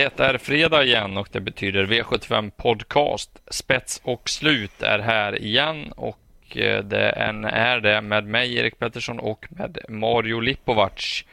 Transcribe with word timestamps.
Det 0.00 0.20
är 0.20 0.38
fredag 0.38 0.84
igen 0.84 1.16
och 1.16 1.28
det 1.32 1.40
betyder 1.40 1.86
V75 1.86 2.50
Podcast. 2.50 3.30
Spets 3.50 4.00
och 4.04 4.28
slut 4.28 4.82
är 4.82 4.98
här 4.98 5.42
igen 5.42 5.92
och 5.92 6.56
eh, 6.56 6.84
det 6.84 7.10
är 7.10 7.80
det 7.80 8.00
med 8.00 8.26
mig 8.26 8.56
Erik 8.56 8.78
Pettersson 8.78 9.18
och 9.18 9.46
med 9.50 9.78
Mario 9.88 10.40
Lipovac. 10.40 11.24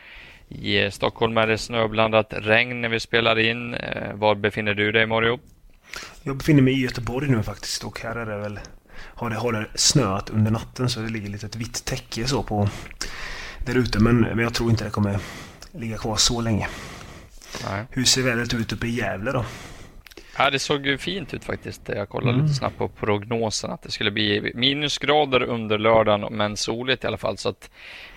I 0.50 0.84
eh, 0.84 0.90
Stockholm 0.90 1.38
är 1.38 1.48
det 1.48 1.58
snöblandat 1.58 2.28
regn 2.30 2.82
när 2.82 2.90
vi 2.90 3.00
spelar 3.00 3.40
in. 3.40 3.74
Eh, 3.74 4.14
var 4.14 4.36
befinner 4.36 4.74
du 4.74 4.92
dig 4.92 5.06
Mario? 5.06 5.40
Jag 6.24 6.38
befinner 6.38 6.62
mig 6.62 6.74
i 6.74 6.82
Göteborg 6.82 7.30
nu 7.30 7.44
faktiskt 7.44 7.84
och 7.84 8.02
här 8.02 8.16
är 8.16 8.26
det 8.26 8.38
väl 8.38 8.60
har 8.96 9.30
det, 9.30 9.36
har 9.36 9.52
det 9.52 9.68
snöat 9.76 10.30
under 10.30 10.52
natten 10.52 10.90
så 10.90 11.00
det 11.00 11.10
ligger 11.10 11.30
lite 11.30 11.46
ett 11.46 11.56
vitt 11.56 11.86
täcke 11.86 12.28
så 12.28 12.44
på 12.44 12.70
där 13.66 13.78
ute 13.78 14.00
men, 14.00 14.20
men 14.20 14.40
jag 14.40 14.54
tror 14.54 14.70
inte 14.70 14.84
det 14.84 14.90
kommer 14.90 15.20
ligga 15.72 15.98
kvar 15.98 16.16
så 16.16 16.42
länge. 16.42 16.68
Nej. 17.66 17.86
Hur 17.92 18.04
ser 18.04 18.22
vädret 18.22 18.54
ut 18.54 18.74
uppe 18.74 18.88
i 18.88 18.90
Gävle 18.90 19.32
då? 19.32 19.46
Ja, 20.38 20.50
det 20.50 20.60
såg 20.60 20.86
ju 20.86 20.98
fint 20.98 21.34
ut 21.34 21.44
faktiskt. 21.44 21.90
Jag 21.90 22.10
kollade 22.10 22.32
mm. 22.32 22.42
lite 22.42 22.56
snabbt 22.56 22.78
på 22.78 22.88
prognosen 22.88 23.72
att 23.72 23.82
det 23.82 23.92
skulle 23.92 24.12
bli 24.12 24.52
minusgrader 24.56 25.44
under 25.44 25.78
lördagen 25.78 26.34
men 26.38 26.58
soligt 26.58 27.04
i 27.04 27.08
alla 27.08 27.18
fall. 27.18 27.38
Så 27.38 27.50
att, 27.50 27.70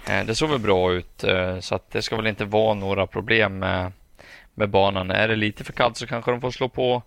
eh, 0.08 0.26
det 0.26 0.34
såg 0.34 0.50
väl 0.50 0.58
bra 0.58 0.92
ut. 0.92 1.24
Eh, 1.24 1.58
så 1.58 1.74
att 1.74 1.90
det 1.90 2.02
ska 2.02 2.16
väl 2.16 2.26
inte 2.26 2.44
vara 2.44 2.74
några 2.74 3.06
problem 3.06 3.58
med, 3.58 3.92
med 4.54 4.70
banan. 4.70 5.10
Är 5.10 5.28
det 5.28 5.36
lite 5.36 5.64
för 5.64 5.72
kallt 5.72 5.96
så 5.96 6.06
kanske 6.06 6.30
de 6.30 6.40
får 6.40 6.50
slå 6.50 6.68
på 6.68 7.02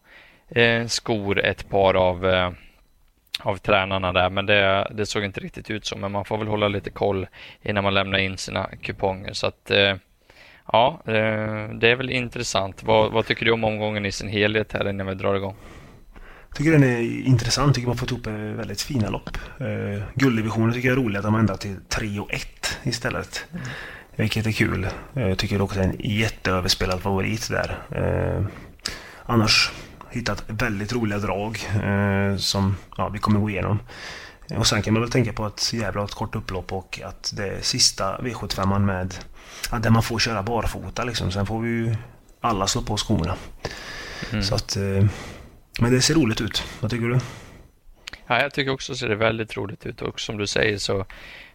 eh, 0.49 0.87
skor 0.87 1.39
ett 1.39 1.69
par 1.69 1.93
av, 1.93 2.25
eh, 2.27 2.51
av 3.39 3.57
tränarna 3.57 4.13
där. 4.13 4.29
Men 4.29 4.45
det, 4.45 4.91
det 4.91 5.05
såg 5.05 5.23
inte 5.23 5.39
riktigt 5.39 5.69
ut 5.69 5.85
så. 5.85 5.97
Men 5.97 6.11
man 6.11 6.25
får 6.25 6.37
väl 6.37 6.47
hålla 6.47 6.67
lite 6.67 6.89
koll 6.89 7.27
innan 7.61 7.83
man 7.83 7.93
lämnar 7.93 8.19
in 8.19 8.37
sina 8.37 8.69
kuponger. 8.81 9.33
Så 9.33 9.47
att 9.47 9.71
eh, 9.71 9.95
Ja, 10.71 11.01
eh, 11.05 11.69
det 11.79 11.91
är 11.91 11.95
väl 11.95 12.09
intressant. 12.09 12.83
Vad, 12.83 13.11
vad, 13.11 13.25
tycker 13.25 13.45
du 13.45 13.51
om 13.51 13.63
omgången 13.63 14.05
i 14.05 14.11
sin 14.11 14.27
helhet 14.27 14.73
här 14.73 14.89
innan 14.89 15.07
vi 15.07 15.13
drar 15.13 15.35
igång? 15.35 15.55
Jag 16.49 16.57
tycker 16.57 16.71
den 16.71 16.83
är 16.83 17.27
intressant. 17.27 17.75
Tycker 17.75 17.87
man 17.87 17.97
fått 17.97 18.11
ihop 18.11 18.27
väldigt 18.27 18.81
fina 18.81 19.09
lopp. 19.09 19.37
Eh, 19.59 20.03
gulddivisionen 20.15 20.73
tycker 20.73 20.87
jag 20.87 20.97
är 20.97 21.01
roligt 21.03 21.17
att 21.17 21.23
de 21.23 21.35
ändrat 21.35 21.61
till 21.61 21.75
3 21.89 22.19
och 22.19 22.33
1 22.33 22.77
istället. 22.83 23.45
Mm. 23.51 23.65
Vilket 24.15 24.47
är 24.47 24.51
kul. 24.51 24.87
Jag 25.13 25.37
tycker 25.37 25.61
också 25.61 25.79
det 25.79 25.85
är 25.85 25.89
en 25.89 25.95
jätteöverspelad 25.99 27.01
favorit 27.01 27.49
där. 27.49 27.77
Eh, 27.91 28.45
annars 29.25 29.71
hittat 30.11 30.43
väldigt 30.47 30.93
roliga 30.93 31.17
drag 31.17 31.59
eh, 31.83 32.37
som 32.37 32.75
ja, 32.97 33.09
vi 33.09 33.19
kommer 33.19 33.39
gå 33.39 33.49
igenom. 33.49 33.79
Och 34.49 34.67
sen 34.67 34.81
kan 34.81 34.93
man 34.93 35.01
väl 35.01 35.11
tänka 35.11 35.33
på 35.33 35.45
att 35.45 35.73
jävla 35.73 36.01
har 36.01 36.05
ett 36.05 36.13
kort 36.13 36.35
upplopp 36.35 36.73
och 36.73 36.99
att 37.03 37.33
det 37.35 37.47
är 37.47 37.61
sista 37.61 38.17
V75 38.17 38.79
med 38.79 39.15
ja, 39.71 39.79
där 39.79 39.89
man 39.89 40.03
får 40.03 40.19
köra 40.19 40.43
barfota 40.43 41.03
liksom. 41.03 41.31
Sen 41.31 41.45
får 41.45 41.61
vi 41.61 41.69
ju 41.69 41.95
alla 42.41 42.67
slå 42.67 42.81
på 42.81 42.97
skorna. 42.97 43.35
Mm. 44.31 44.43
Så 44.43 44.55
att, 44.55 44.75
eh, 44.75 45.05
men 45.79 45.91
det 45.91 46.01
ser 46.01 46.13
roligt 46.13 46.41
ut. 46.41 46.63
Vad 46.79 46.91
tycker 46.91 47.07
du? 47.07 47.19
Ja, 48.27 48.41
jag 48.41 48.53
tycker 48.53 48.71
också 48.71 48.91
att 48.91 48.99
det 48.99 49.07
ser 49.07 49.15
väldigt 49.15 49.57
roligt 49.57 49.85
ut 49.85 50.01
och 50.01 50.19
som 50.19 50.37
du 50.37 50.47
säger 50.47 50.77
så 50.77 50.99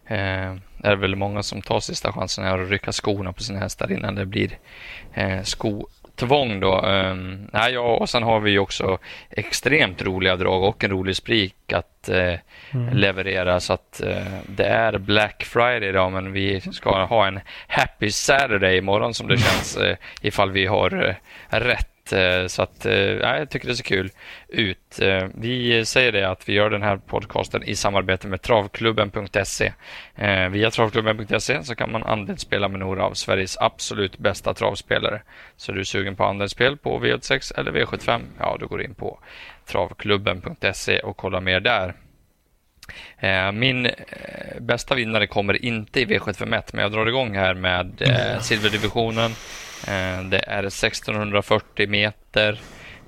eh, 0.06 0.50
är 0.82 0.90
det 0.90 0.96
väl 0.96 1.16
många 1.16 1.42
som 1.42 1.62
tar 1.62 1.80
sista 1.80 2.12
chansen 2.12 2.44
här 2.44 2.58
och 2.58 2.68
rycka 2.68 2.92
skorna 2.92 3.32
på 3.32 3.42
sina 3.42 3.58
hästar 3.58 3.92
innan 3.92 4.14
det 4.14 4.26
blir 4.26 4.58
eh, 5.14 5.42
sko 5.42 5.88
tvång 6.18 6.60
då. 6.60 6.80
Um, 6.80 7.48
ja, 7.52 7.80
och 7.80 8.08
sen 8.08 8.22
har 8.22 8.40
vi 8.40 8.58
också 8.58 8.98
extremt 9.30 10.02
roliga 10.02 10.36
drag 10.36 10.62
och 10.62 10.84
en 10.84 10.90
rolig 10.90 11.16
sprik 11.16 11.72
att 11.72 12.08
uh, 12.10 12.34
mm. 12.70 12.96
leverera. 12.96 13.60
Så 13.60 13.72
att 13.72 14.00
uh, 14.04 14.38
det 14.46 14.66
är 14.66 14.98
Black 14.98 15.44
Friday 15.44 15.88
idag, 15.88 16.12
men 16.12 16.32
vi 16.32 16.60
ska 16.60 17.04
ha 17.04 17.26
en 17.26 17.40
Happy 17.68 18.10
Saturday 18.10 18.76
imorgon 18.76 19.14
som 19.14 19.28
det 19.28 19.38
känns 19.38 19.78
uh, 19.78 19.94
ifall 20.22 20.50
vi 20.50 20.66
har 20.66 21.16
rätt 21.48 21.97
Eh, 22.12 22.46
så 22.46 22.62
att, 22.62 22.86
eh, 22.86 22.94
ja, 22.94 23.38
jag 23.38 23.50
tycker 23.50 23.68
det 23.68 23.76
ser 23.76 23.84
kul 23.84 24.10
ut. 24.48 25.00
Eh, 25.00 25.26
vi 25.34 25.84
säger 25.84 26.12
det 26.12 26.30
att 26.30 26.48
vi 26.48 26.52
gör 26.52 26.70
den 26.70 26.82
här 26.82 26.96
podcasten 26.96 27.62
i 27.62 27.76
samarbete 27.76 28.26
med 28.26 28.42
travklubben.se. 28.42 29.72
Via 30.50 30.70
travklubben.se 30.70 31.64
så 31.64 31.74
kan 31.74 31.92
man 31.92 32.02
andelsspela 32.02 32.68
med 32.68 32.80
några 32.80 33.04
av 33.04 33.14
Sveriges 33.14 33.56
absolut 33.56 34.18
bästa 34.18 34.54
travspelare. 34.54 35.22
Så 35.56 35.72
är 35.72 35.76
du 35.76 35.84
sugen 35.84 36.16
på 36.16 36.24
andelsspel 36.24 36.76
på 36.76 37.00
V86 37.00 37.58
eller 37.58 37.72
V75, 37.72 38.22
ja 38.38 38.56
då 38.60 38.66
går 38.66 38.78
du 38.78 38.84
in 38.84 38.94
på 38.94 39.18
travklubben.se 39.66 41.00
och 41.00 41.16
kollar 41.16 41.40
mer 41.40 41.60
där. 41.60 41.94
Min 43.52 43.90
bästa 44.60 44.94
vinnare 44.94 45.26
kommer 45.26 45.64
inte 45.64 46.00
i 46.00 46.04
V751, 46.04 46.62
men 46.72 46.82
jag 46.82 46.92
drar 46.92 47.06
igång 47.06 47.36
här 47.36 47.54
med 47.54 47.92
silverdivisionen. 48.40 49.30
Eh, 49.86 50.22
det 50.22 50.44
är 50.46 50.66
1640 50.66 51.88
meter. 51.88 52.60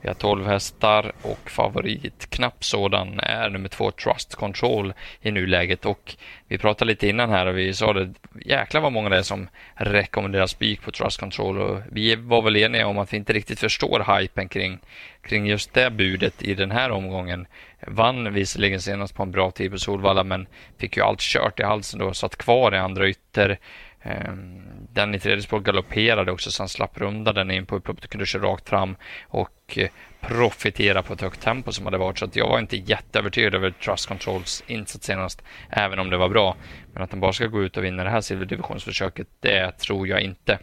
Vi 0.02 0.08
har 0.08 0.14
12 0.14 0.46
hästar 0.46 1.12
och 1.22 1.50
favorit, 1.50 2.30
knapp 2.30 2.64
sådan, 2.64 3.20
är 3.20 3.50
nummer 3.50 3.68
två 3.68 3.90
Trust 3.90 4.34
Control 4.34 4.92
i 5.20 5.30
nuläget. 5.30 5.86
Och 5.86 6.16
vi 6.48 6.58
pratade 6.58 6.88
lite 6.88 7.08
innan 7.08 7.30
här 7.30 7.46
och 7.46 7.58
vi 7.58 7.74
sa 7.74 7.92
det, 7.92 8.14
jäklar 8.44 8.80
vad 8.80 8.92
många 8.92 9.08
det 9.08 9.18
är 9.18 9.22
som 9.22 9.48
rekommenderar 9.74 10.46
spik 10.46 10.82
på 10.82 10.90
Trust 10.90 11.20
Control. 11.20 11.58
Och 11.58 11.80
vi 11.92 12.16
var 12.16 12.42
väl 12.42 12.56
eniga 12.56 12.86
om 12.86 12.98
att 12.98 13.12
vi 13.12 13.16
inte 13.16 13.32
riktigt 13.32 13.60
förstår 13.60 14.18
hypen 14.18 14.48
kring, 14.48 14.78
kring 15.22 15.46
just 15.46 15.74
det 15.74 15.90
budet 15.90 16.42
i 16.42 16.54
den 16.54 16.70
här 16.70 16.90
omgången. 16.90 17.46
Vann 17.86 18.32
visserligen 18.32 18.80
senast 18.80 19.14
på 19.14 19.22
en 19.22 19.30
bra 19.30 19.50
tid 19.50 19.70
på 19.70 19.78
Solvalla 19.78 20.24
men 20.24 20.46
fick 20.78 20.96
ju 20.96 21.02
allt 21.02 21.20
kört 21.20 21.60
i 21.60 21.62
halsen 21.62 22.00
då, 22.00 22.14
satt 22.14 22.36
kvar 22.36 22.74
i 22.74 22.78
andra 22.78 23.08
ytter. 23.08 23.58
Ehm, 24.02 24.62
den 24.92 25.14
i 25.14 25.18
tredje 25.18 25.42
spår 25.42 25.60
galopperade 25.60 26.32
också 26.32 26.50
så 26.50 26.62
han 26.62 26.68
slapp 26.68 26.98
runda 26.98 27.32
den 27.32 27.50
in 27.50 27.66
på 27.66 27.76
upploppet 27.76 28.04
och 28.04 28.10
kunde 28.10 28.26
köra 28.26 28.42
rakt 28.42 28.68
fram 28.68 28.96
och 29.28 29.78
eh, 29.78 29.88
profitera 30.20 31.02
på 31.02 31.12
ett 31.12 31.20
högt 31.20 31.40
tempo 31.40 31.72
som 31.72 31.84
hade 31.84 31.98
varit. 31.98 32.18
Så 32.18 32.24
att 32.24 32.36
jag 32.36 32.48
var 32.48 32.58
inte 32.58 32.76
jätteövertygad 32.76 33.54
över 33.54 33.70
Trust 33.70 34.06
Controls 34.06 34.64
insats 34.66 35.06
senast, 35.06 35.42
även 35.70 35.98
om 35.98 36.10
det 36.10 36.16
var 36.16 36.28
bra. 36.28 36.56
Men 36.92 37.02
att 37.02 37.10
den 37.10 37.20
bara 37.20 37.32
ska 37.32 37.46
gå 37.46 37.62
ut 37.62 37.76
och 37.76 37.84
vinna 37.84 38.04
det 38.04 38.10
här 38.10 38.20
silverdivisionsförsöket, 38.20 39.28
det 39.40 39.78
tror 39.78 40.08
jag 40.08 40.20
inte. 40.20 40.58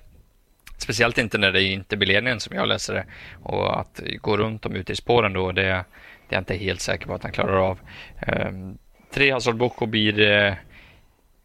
Speciellt 0.77 1.17
inte 1.17 1.37
när 1.37 1.51
det 1.51 1.63
är 1.63 1.71
inte 1.71 1.97
blir 1.97 2.07
ledningen 2.07 2.39
som 2.39 2.55
jag 2.55 2.67
läser 2.67 2.93
det. 2.93 3.05
Och 3.43 3.79
att 3.79 4.01
gå 4.21 4.37
runt 4.37 4.61
dem 4.61 4.75
ute 4.75 4.93
i 4.93 4.95
spåren 4.95 5.33
då, 5.33 5.51
det, 5.51 5.61
det 5.61 5.69
är 5.69 5.85
jag 6.29 6.41
inte 6.41 6.55
helt 6.55 6.81
säker 6.81 7.07
på 7.07 7.13
att 7.13 7.23
han 7.23 7.31
klarar 7.31 7.57
av. 7.57 7.79
Ehm, 8.19 8.77
tre 9.13 9.31
Hazard 9.31 9.55
Boko 9.55 9.85
blir 9.85 10.19
eh, 10.21 10.53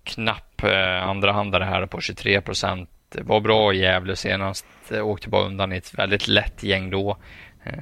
knapp 0.05 0.65
eh, 0.65 1.09
andrahandare 1.09 1.65
här 1.65 1.87
på 1.87 2.01
23 2.01 2.41
procent. 2.41 2.89
Var 3.15 3.41
bra 3.41 3.73
i 3.73 3.79
Gävle 3.79 4.17
senast. 4.17 4.67
Åkte 4.91 5.29
bara 5.29 5.45
undan 5.45 5.73
i 5.73 5.77
ett 5.77 5.95
väldigt 5.95 6.29
lätt 6.29 6.63
gäng 6.63 6.91
då. 6.91 7.17
Eh, 7.65 7.73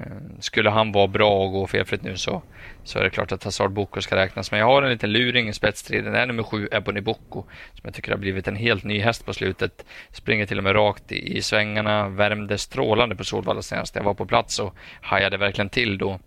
skulle 0.40 0.70
han 0.70 0.92
vara 0.92 1.06
bra 1.06 1.44
och 1.44 1.52
gå 1.52 1.66
felfritt 1.66 2.02
nu 2.02 2.16
så, 2.16 2.42
så 2.84 2.98
är 2.98 3.02
det 3.02 3.10
klart 3.10 3.32
att 3.32 3.44
Hazard 3.44 3.72
Boko 3.72 4.00
ska 4.00 4.16
räknas. 4.16 4.50
Men 4.50 4.60
jag 4.60 4.66
har 4.66 4.82
en 4.82 4.90
liten 4.90 5.12
luring 5.12 5.48
i 5.48 5.52
spetsstriden. 5.52 6.12
Det 6.12 6.18
är 6.18 6.26
nummer 6.26 6.42
sju, 6.42 6.68
Ebony 6.72 7.00
Boko, 7.00 7.42
som 7.72 7.80
jag 7.82 7.94
tycker 7.94 8.12
har 8.12 8.18
blivit 8.18 8.48
en 8.48 8.56
helt 8.56 8.84
ny 8.84 9.00
häst 9.00 9.26
på 9.26 9.32
slutet. 9.32 9.84
Springer 10.12 10.46
till 10.46 10.58
och 10.58 10.64
med 10.64 10.74
rakt 10.74 11.12
i, 11.12 11.36
i 11.36 11.42
svängarna, 11.42 12.08
värmde 12.08 12.58
strålande 12.58 13.16
på 13.16 13.24
Solvalla 13.24 13.62
senast. 13.62 13.96
Jag 13.96 14.02
var 14.02 14.14
på 14.14 14.26
plats 14.26 14.58
och 14.58 14.74
hajade 15.00 15.36
verkligen 15.36 15.68
till 15.68 15.98
då. 15.98 16.20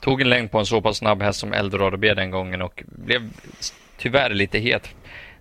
Tog 0.00 0.20
en 0.20 0.28
längd 0.28 0.50
på 0.50 0.58
en 0.58 0.66
så 0.66 0.80
pass 0.80 0.96
snabb 0.96 1.22
häst 1.22 1.40
som 1.40 1.52
Eldorado 1.52 1.96
B 1.96 2.14
den 2.14 2.30
gången 2.30 2.62
och 2.62 2.82
blev 2.86 3.30
tyvärr 3.96 4.30
lite 4.30 4.58
het 4.58 4.94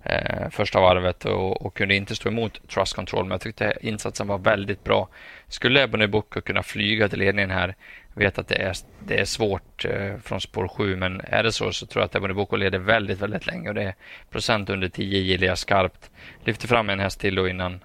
eh, 0.03 0.49
första 0.49 0.79
varvet 0.79 1.25
och, 1.25 1.65
och, 1.65 1.77
kunde 1.77 1.95
inte 1.95 2.15
stå 2.15 2.29
emot 2.29 2.67
Trust 2.67 2.93
Control. 2.93 3.23
Men 3.23 3.31
jag 3.31 3.41
tyckte 3.41 3.77
insatsen 3.81 4.27
var 4.27 4.37
väldigt 4.37 4.83
bra. 4.83 5.09
Skulle 5.47 5.83
Ebony 5.83 6.07
Booker 6.07 6.41
kunna 6.41 6.63
flyga 6.63 7.09
till 7.09 7.19
ledningen 7.19 7.51
här, 7.51 7.75
vet 8.13 8.37
att 8.37 8.47
det 8.47 8.55
är, 8.55 8.75
det 9.07 9.19
är 9.19 9.25
svårt 9.25 9.85
eh, 9.85 10.17
från 10.23 10.41
spår 10.41 10.67
7, 10.67 10.95
men 10.95 11.21
är 11.23 11.43
det 11.43 11.51
så 11.51 11.71
så 11.71 11.85
tror 11.85 12.01
jag 12.01 12.05
att 12.05 12.15
Ebony 12.15 12.33
Booker 12.33 12.57
leder 12.57 12.79
väldigt, 12.79 13.19
väldigt 13.21 13.47
länge 13.47 13.69
och 13.69 13.75
det 13.75 13.83
är 13.83 13.95
procent 14.29 14.69
under 14.69 14.89
10 14.89 15.19
gillar 15.19 15.47
jag 15.47 15.57
skarpt. 15.57 16.11
Lyfter 16.45 16.67
fram 16.67 16.89
en 16.89 16.99
häst 16.99 17.19
till 17.19 17.35
då 17.35 17.47
innan 17.47 17.79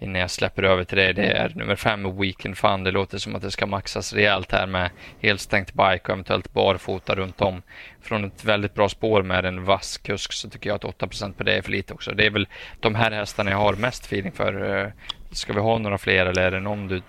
innan 0.00 0.20
jag 0.20 0.30
släpper 0.30 0.62
över 0.62 0.84
till 0.84 0.98
det. 0.98 1.12
Det 1.12 1.26
är 1.26 1.52
nummer 1.54 1.76
fem, 1.76 2.16
Weekend 2.18 2.58
Fun. 2.58 2.84
Det 2.84 2.90
låter 2.90 3.18
som 3.18 3.34
att 3.34 3.42
det 3.42 3.50
ska 3.50 3.66
maxas 3.66 4.12
rejält 4.12 4.52
här 4.52 4.66
med 4.66 4.90
helt 5.20 5.40
stängt 5.40 5.72
bike 5.72 6.00
och 6.02 6.10
eventuellt 6.10 6.52
barfota 6.52 7.14
runt 7.14 7.40
om. 7.40 7.62
Från 8.02 8.24
ett 8.24 8.44
väldigt 8.44 8.74
bra 8.74 8.88
spår 8.88 9.22
med 9.22 9.44
en 9.44 9.64
vass 9.64 9.98
kusk 9.98 10.32
så 10.32 10.50
tycker 10.50 10.70
jag 10.70 10.84
att 10.84 11.00
8% 11.00 11.32
på 11.32 11.42
det 11.42 11.54
är 11.54 11.62
för 11.62 11.70
lite 11.70 11.94
också. 11.94 12.12
Det 12.12 12.26
är 12.26 12.30
väl 12.30 12.48
de 12.80 12.94
här 12.94 13.10
hästarna 13.10 13.50
jag 13.50 13.58
har 13.58 13.74
mest 13.74 14.04
feeling 14.04 14.32
för. 14.32 14.78
Eh, 14.84 14.92
ska 15.30 15.52
vi 15.52 15.60
ha 15.60 15.78
några 15.78 15.98
fler 15.98 16.26
eller 16.26 16.42
är 16.42 16.50
det 16.50 16.60
någon 16.60 16.88
du, 16.88 17.02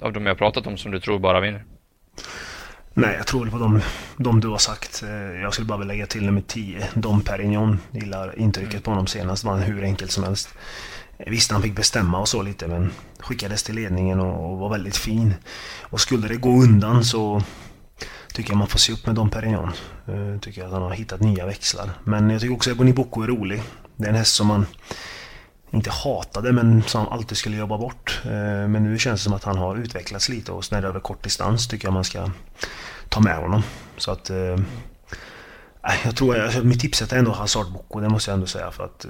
av 0.00 0.12
de 0.12 0.26
jag 0.26 0.38
pratat 0.38 0.66
om 0.66 0.76
som 0.76 0.92
du 0.92 1.00
tror 1.00 1.18
bara 1.18 1.40
vinner? 1.40 1.64
Nej, 2.96 3.14
jag 3.16 3.26
tror 3.26 3.46
på 3.46 3.58
de, 3.58 3.80
de 4.16 4.40
du 4.40 4.48
har 4.48 4.58
sagt. 4.58 5.02
Eh, 5.02 5.40
jag 5.40 5.52
skulle 5.52 5.66
bara 5.66 5.78
vilja 5.78 5.94
lägga 5.94 6.06
till 6.06 6.24
nummer 6.24 6.42
10, 6.46 6.88
Dom 6.94 7.20
Perignon. 7.20 7.78
Gillar 7.90 8.38
intrycket 8.38 8.72
mm. 8.72 8.82
på 8.82 8.90
honom 8.90 9.06
senast. 9.06 9.44
Var 9.44 9.58
hur 9.58 9.82
enkelt 9.82 10.10
som 10.10 10.24
helst. 10.24 10.54
Visst, 11.26 11.50
han 11.50 11.62
fick 11.62 11.76
bestämma 11.76 12.20
och 12.20 12.28
så 12.28 12.42
lite 12.42 12.68
men 12.68 12.90
skickades 13.18 13.62
till 13.62 13.74
ledningen 13.74 14.20
och, 14.20 14.52
och 14.52 14.58
var 14.58 14.70
väldigt 14.70 14.96
fin. 14.96 15.34
Och 15.80 16.00
skulle 16.00 16.28
det 16.28 16.36
gå 16.36 16.50
undan 16.50 17.04
så 17.04 17.42
tycker 18.32 18.50
jag 18.50 18.58
man 18.58 18.68
får 18.68 18.78
se 18.78 18.92
upp 18.92 19.06
med 19.06 19.14
Dom 19.14 19.30
Perignon. 19.30 19.72
Uh, 20.08 20.38
tycker 20.38 20.64
att 20.64 20.72
han 20.72 20.82
har 20.82 20.90
hittat 20.90 21.20
nya 21.20 21.46
växlar. 21.46 21.90
Men 22.04 22.30
jag 22.30 22.40
tycker 22.40 22.54
också 22.54 22.70
att 22.70 22.76
Ebony 22.76 22.92
Boko 22.92 23.22
är 23.22 23.26
rolig. 23.26 23.62
Det 23.96 24.04
är 24.04 24.08
en 24.08 24.14
häst 24.14 24.34
som 24.34 24.46
man 24.46 24.66
inte 25.74 25.90
hatade, 25.90 26.52
men 26.52 26.82
som 26.82 27.08
alltid 27.08 27.38
skulle 27.38 27.56
jobba 27.56 27.78
bort. 27.78 28.20
Eh, 28.24 28.68
men 28.68 28.84
nu 28.84 28.98
känns 28.98 29.20
det 29.20 29.24
som 29.24 29.32
att 29.32 29.44
han 29.44 29.58
har 29.58 29.76
utvecklats 29.76 30.28
lite 30.28 30.52
och 30.52 30.64
när 30.70 30.82
det 30.82 30.88
över 30.88 31.00
kort 31.00 31.22
distans 31.22 31.68
tycker 31.68 31.86
jag 31.86 31.92
man 31.92 32.04
ska 32.04 32.30
ta 33.08 33.20
med 33.20 33.36
honom. 33.36 33.62
Så 33.96 34.10
att... 34.10 34.30
Äh, 34.30 34.56
jag 36.04 36.16
tror, 36.16 36.38
alltså, 36.38 36.64
mitt 36.64 36.80
tips 36.80 37.02
är 37.02 37.16
ändå 37.16 37.32
Hazard 37.32 37.72
Boko, 37.72 38.00
det 38.00 38.08
måste 38.08 38.30
jag 38.30 38.34
ändå 38.34 38.46
säga 38.46 38.70
för 38.70 38.84
att... 38.84 39.06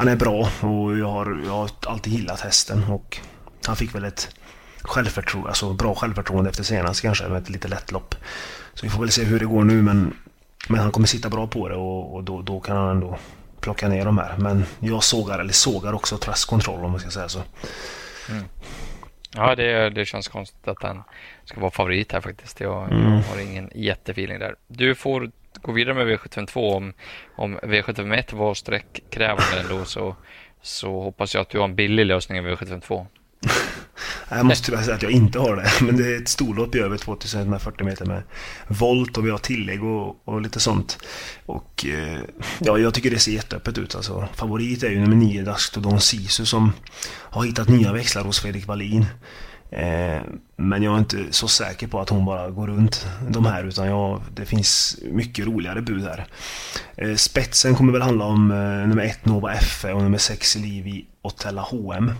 Han 0.00 0.08
är 0.08 0.16
bra 0.16 0.48
och 0.60 0.98
jag 0.98 1.06
har, 1.06 1.40
jag 1.44 1.52
har 1.52 1.70
alltid 1.86 2.12
gillat 2.12 2.40
hästen 2.40 2.84
och 2.84 3.18
han 3.66 3.76
fick 3.76 3.94
väl 3.94 4.04
ett 4.04 4.36
självförtroende, 4.82 5.48
alltså 5.48 5.72
bra 5.72 5.94
självförtroende 5.94 6.50
efter 6.50 6.62
senast 6.62 7.02
kanske 7.02 7.28
med 7.28 7.42
ett 7.42 7.50
lite 7.50 7.68
lätt 7.68 7.92
lopp. 7.92 8.14
Så 8.74 8.86
vi 8.86 8.90
får 8.90 9.00
väl 9.00 9.10
se 9.10 9.24
hur 9.24 9.38
det 9.38 9.44
går 9.44 9.64
nu 9.64 9.82
men, 9.82 10.14
men 10.68 10.80
han 10.80 10.92
kommer 10.92 11.06
sitta 11.06 11.28
bra 11.28 11.46
på 11.46 11.68
det 11.68 11.74
och, 11.74 12.14
och 12.14 12.24
då, 12.24 12.42
då 12.42 12.60
kan 12.60 12.76
han 12.76 12.90
ändå 12.90 13.18
plocka 13.60 13.88
ner 13.88 14.04
de 14.04 14.18
här. 14.18 14.36
Men 14.38 14.64
jag 14.78 15.02
sågar, 15.02 15.38
eller 15.38 15.52
sågar 15.52 15.92
också 15.92 16.18
trustkontroll 16.18 16.84
om 16.84 16.90
man 16.90 17.00
ska 17.00 17.10
säga 17.10 17.28
så. 17.28 17.42
Mm. 18.30 18.44
Ja, 19.34 19.54
det, 19.54 19.90
det 19.90 20.04
känns 20.04 20.28
konstigt 20.28 20.68
att 20.68 20.82
han 20.82 21.02
ska 21.44 21.60
vara 21.60 21.70
favorit 21.70 22.12
här 22.12 22.20
faktiskt. 22.20 22.60
Jag, 22.60 22.92
mm. 22.92 23.12
jag 23.12 23.22
har 23.22 23.40
ingen 23.40 23.70
jättefeeling 23.74 24.38
där. 24.38 24.54
Du 24.68 24.94
får 24.94 25.30
gå 25.62 25.72
vidare 25.72 25.94
med 25.94 26.06
V752. 26.06 26.76
Om, 26.76 26.92
om 27.36 27.58
V751 27.58 28.34
var 28.34 28.54
sträckkrävande 28.54 29.60
ändå 29.60 29.84
så, 29.84 30.16
så 30.62 31.02
hoppas 31.02 31.34
jag 31.34 31.40
att 31.40 31.50
du 31.50 31.58
har 31.58 31.64
en 31.64 31.74
billig 31.74 32.06
lösning 32.06 32.38
i 32.38 32.40
V752. 32.40 33.06
Jag 34.28 34.46
måste 34.46 34.66
tyvärr 34.66 34.82
säga 34.82 34.96
att 34.96 35.02
jag 35.02 35.12
inte 35.12 35.38
har 35.38 35.56
det. 35.56 35.70
Men 35.80 35.96
det 35.96 36.14
är 36.14 36.22
ett 36.22 36.28
storlopp 36.28 36.74
i 36.74 36.78
över 36.78 36.96
2140 36.96 37.86
meter 37.86 38.04
med 38.04 38.22
volt 38.68 39.16
och 39.16 39.26
vi 39.26 39.30
har 39.30 39.38
tillägg 39.38 39.84
och, 39.84 40.28
och 40.28 40.40
lite 40.40 40.60
sånt. 40.60 40.98
Och 41.46 41.86
eh, 41.86 42.18
ja, 42.58 42.78
jag 42.78 42.94
tycker 42.94 43.10
det 43.10 43.18
ser 43.18 43.32
jätteöppet 43.32 43.78
ut. 43.78 43.94
Alltså, 43.94 44.28
favorit 44.34 44.82
är 44.82 44.90
ju 44.90 45.00
nummer 45.00 45.16
9, 45.16 45.42
Daskto 45.42 45.98
Sisu 45.98 46.44
som 46.44 46.72
har 47.06 47.44
hittat 47.44 47.68
nya 47.68 47.92
växlar 47.92 48.22
hos 48.24 48.40
Fredrik 48.40 48.66
Wallin. 48.66 49.06
Eh, 49.72 50.22
men 50.56 50.82
jag 50.82 50.94
är 50.94 50.98
inte 50.98 51.26
så 51.30 51.48
säker 51.48 51.86
på 51.86 52.00
att 52.00 52.08
hon 52.08 52.24
bara 52.24 52.50
går 52.50 52.66
runt 52.66 53.06
de 53.28 53.46
här 53.46 53.64
utan 53.64 53.86
jag, 53.86 54.22
det 54.34 54.46
finns 54.46 54.98
mycket 55.02 55.46
roligare 55.46 55.82
bud 55.82 56.04
här. 56.04 56.26
Eh, 56.96 57.14
spetsen 57.14 57.74
kommer 57.74 57.92
väl 57.92 58.02
handla 58.02 58.24
om 58.24 58.50
eh, 58.50 58.88
nummer 58.88 59.04
1 59.04 59.24
Nova 59.24 59.54
FE 59.54 59.92
och 59.92 60.02
nummer 60.02 60.18
6 60.18 60.56
Livi 60.56 61.06
Otella 61.22 61.62
HM. 61.62 62.12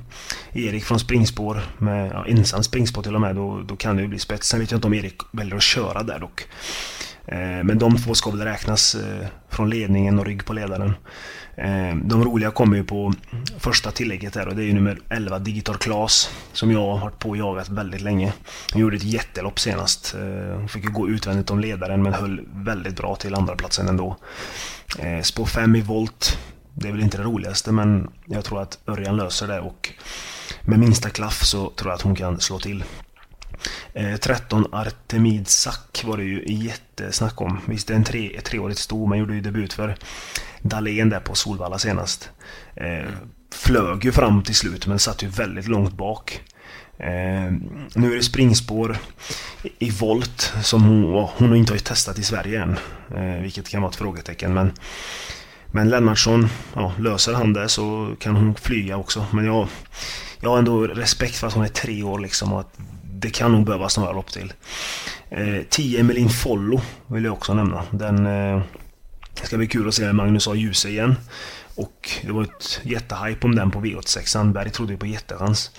Erik 0.52 0.84
från 0.84 1.00
springspår, 1.00 1.60
med 1.78 2.10
ja, 2.12 2.26
ensam 2.26 2.62
springspår 2.62 3.02
till 3.02 3.14
och 3.14 3.20
med, 3.20 3.36
då, 3.36 3.62
då 3.62 3.76
kan 3.76 3.96
det 3.96 4.02
ju 4.02 4.08
bli 4.08 4.18
spets. 4.18 4.48
Sen 4.48 4.60
vet 4.60 4.70
jag 4.70 4.78
inte 4.78 4.86
om 4.86 4.94
Erik 4.94 5.16
väljer 5.32 5.56
att 5.56 5.62
köra 5.62 6.02
där 6.02 6.18
dock. 6.18 6.46
Eh, 7.30 7.64
men 7.64 7.78
de 7.78 7.96
två 7.96 8.14
ska 8.14 8.30
väl 8.30 8.40
räknas 8.40 8.94
eh, 8.94 9.26
från 9.48 9.70
ledningen 9.70 10.18
och 10.18 10.26
rygg 10.26 10.44
på 10.44 10.52
ledaren. 10.52 10.94
Eh, 11.56 11.96
de 12.04 12.24
roliga 12.24 12.50
kommer 12.50 12.76
ju 12.76 12.84
på 12.84 13.12
första 13.58 13.90
tillägget 13.90 14.32
där 14.32 14.48
och 14.48 14.56
det 14.56 14.62
är 14.62 14.66
ju 14.66 14.72
nummer 14.72 14.98
11 15.08 15.38
Digital 15.38 15.76
Class 15.76 16.30
som 16.52 16.72
jag 16.72 16.80
har 16.80 16.98
varit 16.98 17.18
på 17.18 17.28
och 17.28 17.36
jagat 17.36 17.68
väldigt 17.68 18.00
länge. 18.00 18.32
Hon 18.72 18.82
gjorde 18.82 18.96
ett 18.96 19.04
jättelopp 19.04 19.60
senast. 19.60 20.14
Hon 20.54 20.68
fick 20.68 20.84
ju 20.84 20.90
gå 20.90 21.08
utvändigt 21.08 21.50
om 21.50 21.60
ledaren 21.60 22.02
men 22.02 22.14
höll 22.14 22.40
väldigt 22.52 22.96
bra 22.96 23.16
till 23.16 23.34
andra 23.34 23.56
platsen 23.56 23.88
ändå. 23.88 24.16
Spår 25.22 25.46
5 25.46 25.76
i 25.76 25.80
volt. 25.80 26.38
Det 26.74 26.88
är 26.88 26.92
väl 26.92 27.00
inte 27.00 27.16
det 27.16 27.24
roligaste 27.24 27.72
men 27.72 28.10
jag 28.24 28.44
tror 28.44 28.62
att 28.62 28.78
Örjan 28.86 29.16
löser 29.16 29.48
det 29.48 29.60
och 29.60 29.90
med 30.62 30.78
minsta 30.78 31.10
klaff 31.10 31.44
så 31.44 31.70
tror 31.70 31.90
jag 31.90 31.96
att 31.96 32.02
hon 32.02 32.14
kan 32.14 32.40
slå 32.40 32.58
till. 32.58 32.84
13 34.20 34.66
Artemid 34.72 35.48
Sack 35.48 36.04
var 36.06 36.16
det 36.16 36.24
ju 36.24 36.44
jättesnack 36.46 37.40
om. 37.40 37.60
Visst, 37.66 37.88
det 37.88 37.94
är 37.94 37.96
en 37.96 38.04
tre, 38.04 38.36
ett 38.36 38.44
treårigt 38.44 38.80
sto, 38.80 39.06
men 39.06 39.18
gjorde 39.18 39.34
ju 39.34 39.40
debut 39.40 39.72
för 39.72 39.96
Dahlén 40.62 41.08
där 41.08 41.20
på 41.20 41.34
Solvalla 41.34 41.78
senast. 41.78 42.30
Eh, 42.74 43.10
flög 43.54 44.04
ju 44.04 44.12
fram 44.12 44.42
till 44.42 44.54
slut 44.54 44.86
men 44.86 44.98
satt 44.98 45.22
ju 45.22 45.28
väldigt 45.28 45.68
långt 45.68 45.92
bak. 45.92 46.40
Eh, 46.98 47.52
nu 47.94 48.12
är 48.12 48.16
det 48.16 48.22
springspår 48.22 48.96
i 49.78 49.90
volt 49.90 50.52
som 50.62 50.82
hon, 50.82 51.28
hon 51.36 51.56
inte 51.56 51.72
har 51.72 51.78
testat 51.78 52.18
i 52.18 52.22
Sverige 52.22 52.62
än. 52.62 52.78
Eh, 53.16 53.42
vilket 53.42 53.68
kan 53.68 53.82
vara 53.82 53.90
ett 53.90 53.96
frågetecken 53.96 54.54
men 54.54 54.72
men 55.72 55.88
Lennartsson, 55.88 56.48
ja, 56.74 56.92
löser 56.98 57.34
han 57.34 57.52
det 57.52 57.68
så 57.68 58.14
kan 58.18 58.36
hon 58.36 58.54
flyga 58.54 58.96
också. 58.96 59.26
Men 59.30 59.44
jag, 59.44 59.68
jag 60.40 60.50
har 60.50 60.58
ändå 60.58 60.86
respekt 60.86 61.36
för 61.36 61.46
att 61.46 61.52
hon 61.52 61.64
är 61.64 61.68
tre 61.68 62.02
år 62.02 62.18
liksom 62.18 62.52
och 62.52 62.60
att 62.60 62.78
det 63.20 63.30
kan 63.30 63.52
nog 63.52 63.64
behövas 63.66 63.98
några 63.98 64.12
lopp 64.12 64.30
till. 64.32 64.52
Eh, 65.30 65.62
10 65.68 66.00
Emelin 66.00 66.28
Follo 66.28 66.80
vill 67.06 67.24
jag 67.24 67.32
också 67.32 67.54
nämna. 67.54 67.84
Den, 67.90 68.26
eh, 68.26 68.62
ska 69.42 69.56
bli 69.56 69.66
kul 69.66 69.88
att 69.88 69.94
se 69.94 70.12
Magnus 70.12 70.48
A. 70.48 70.54
Djuse 70.54 70.88
igen. 70.88 71.14
Och 71.74 72.10
det 72.22 72.32
var 72.32 72.42
ett 72.42 72.80
jättehype 72.82 73.46
om 73.46 73.54
den 73.54 73.70
på 73.70 73.80
V86. 73.80 74.52
Berg 74.52 74.70
trodde 74.70 74.92
ju 74.92 74.98
på 74.98 75.06
jättechans. 75.06 75.70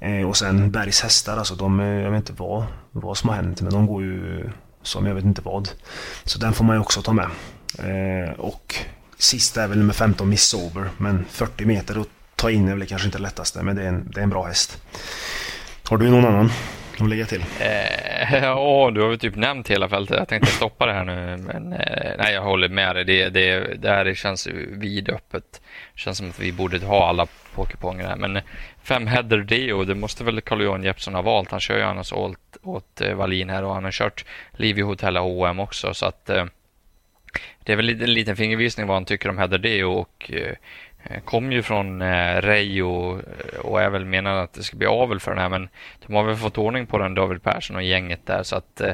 Eh, 0.00 0.28
och 0.28 0.36
sen 0.36 0.70
Bergs 0.70 1.00
hästar, 1.00 1.36
alltså 1.36 1.54
de, 1.54 1.80
eh, 1.80 1.86
jag 1.86 2.10
vet 2.10 2.18
inte 2.18 2.42
vad, 2.42 2.64
vad 2.90 3.18
som 3.18 3.28
har 3.28 3.36
hänt, 3.36 3.60
men 3.60 3.72
de 3.72 3.86
går 3.86 4.02
ju 4.02 4.50
som 4.82 5.06
jag 5.06 5.14
vet 5.14 5.24
inte 5.24 5.42
vad. 5.42 5.70
Så 6.24 6.38
den 6.38 6.52
får 6.52 6.64
man 6.64 6.76
ju 6.76 6.80
också 6.80 7.02
ta 7.02 7.12
med. 7.12 7.28
Eh, 7.78 8.32
och 8.32 8.74
sista 9.18 9.62
är 9.62 9.68
väl 9.68 9.78
nummer 9.78 9.94
15, 9.94 10.28
Miss 10.28 10.42
Sober. 10.42 10.90
Men 10.96 11.24
40 11.30 11.64
meter 11.64 12.00
att 12.00 12.08
ta 12.36 12.50
in 12.50 12.68
är 12.68 12.76
väl 12.76 12.86
kanske 12.86 13.06
inte 13.06 13.18
det 13.18 13.22
lättaste, 13.22 13.62
men 13.62 13.76
det 13.76 13.82
är 13.82 13.88
en, 13.88 14.10
det 14.10 14.20
är 14.20 14.24
en 14.24 14.30
bra 14.30 14.44
häst. 14.44 14.82
Har 15.88 15.98
du 15.98 16.10
någon 16.10 16.24
annan? 16.24 16.50
Att 17.02 17.08
lägga 17.08 17.26
till? 17.26 17.44
Eh, 17.60 18.34
ja, 18.42 18.90
du 18.94 19.00
har 19.00 19.08
väl 19.08 19.18
typ 19.18 19.36
nämnt 19.36 19.70
hela 19.70 19.88
fältet. 19.88 20.18
Jag 20.18 20.28
tänkte 20.28 20.50
stoppa 20.50 20.86
det 20.86 20.92
här 20.92 21.04
nu, 21.04 21.36
men 21.36 21.72
eh, 21.72 22.12
nej, 22.18 22.34
jag 22.34 22.42
håller 22.42 22.68
med 22.68 22.96
dig. 22.96 23.04
Det, 23.04 23.28
det, 23.28 23.74
det 23.82 23.88
här 23.88 24.14
känns 24.14 24.46
vidöppet. 24.68 25.62
Det 25.94 26.00
känns 26.00 26.18
som 26.18 26.28
att 26.28 26.40
vi 26.40 26.52
borde 26.52 26.86
ha 26.86 27.08
alla 27.08 27.26
på 27.54 27.64
kupongerna. 27.64 28.08
här. 28.08 28.16
Men 28.16 28.40
fem 28.82 29.06
header 29.06 29.38
Deo, 29.38 29.84
det 29.84 29.94
måste 29.94 30.24
väl 30.24 30.40
Carl-Johan 30.40 30.82
Jeppsson 30.82 31.14
ha 31.14 31.22
valt. 31.22 31.50
Han 31.50 31.60
kör 31.60 31.76
ju 31.76 31.82
annars 31.82 32.12
åt, 32.12 32.56
åt 32.62 33.00
eh, 33.00 33.14
Wallin 33.14 33.50
här 33.50 33.64
och 33.64 33.74
han 33.74 33.84
har 33.84 33.92
kört 33.92 34.24
Liv 34.52 34.78
i 34.78 34.82
Hotell 34.82 35.16
H&M 35.16 35.60
också. 35.60 35.94
Så 35.94 36.06
att 36.06 36.30
eh, 36.30 36.44
det 37.64 37.72
är 37.72 37.76
väl 37.76 38.02
en 38.02 38.14
liten 38.14 38.36
fingervisning 38.36 38.86
vad 38.86 38.96
han 38.96 39.04
tycker 39.04 39.28
om 39.28 39.38
header 39.38 39.58
Deo 39.58 39.92
och 39.92 40.30
Eh, 40.34 40.54
kom 41.24 41.52
ju 41.52 41.62
från 41.62 42.02
eh, 42.02 42.40
Reijo 42.40 43.18
eh, 43.18 43.58
och 43.60 43.82
är 43.82 43.90
väl 43.90 44.04
menad 44.04 44.38
att 44.38 44.52
det 44.52 44.62
ska 44.62 44.76
bli 44.76 44.86
avel 44.86 45.20
för 45.20 45.30
den 45.30 45.40
här 45.40 45.48
men 45.48 45.68
de 46.06 46.14
har 46.14 46.24
väl 46.24 46.36
fått 46.36 46.58
ordning 46.58 46.86
på 46.86 46.98
den 46.98 47.14
David 47.14 47.42
Persson 47.42 47.76
och 47.76 47.82
gänget 47.82 48.26
där 48.26 48.42
så 48.42 48.56
att 48.56 48.80
eh, 48.80 48.92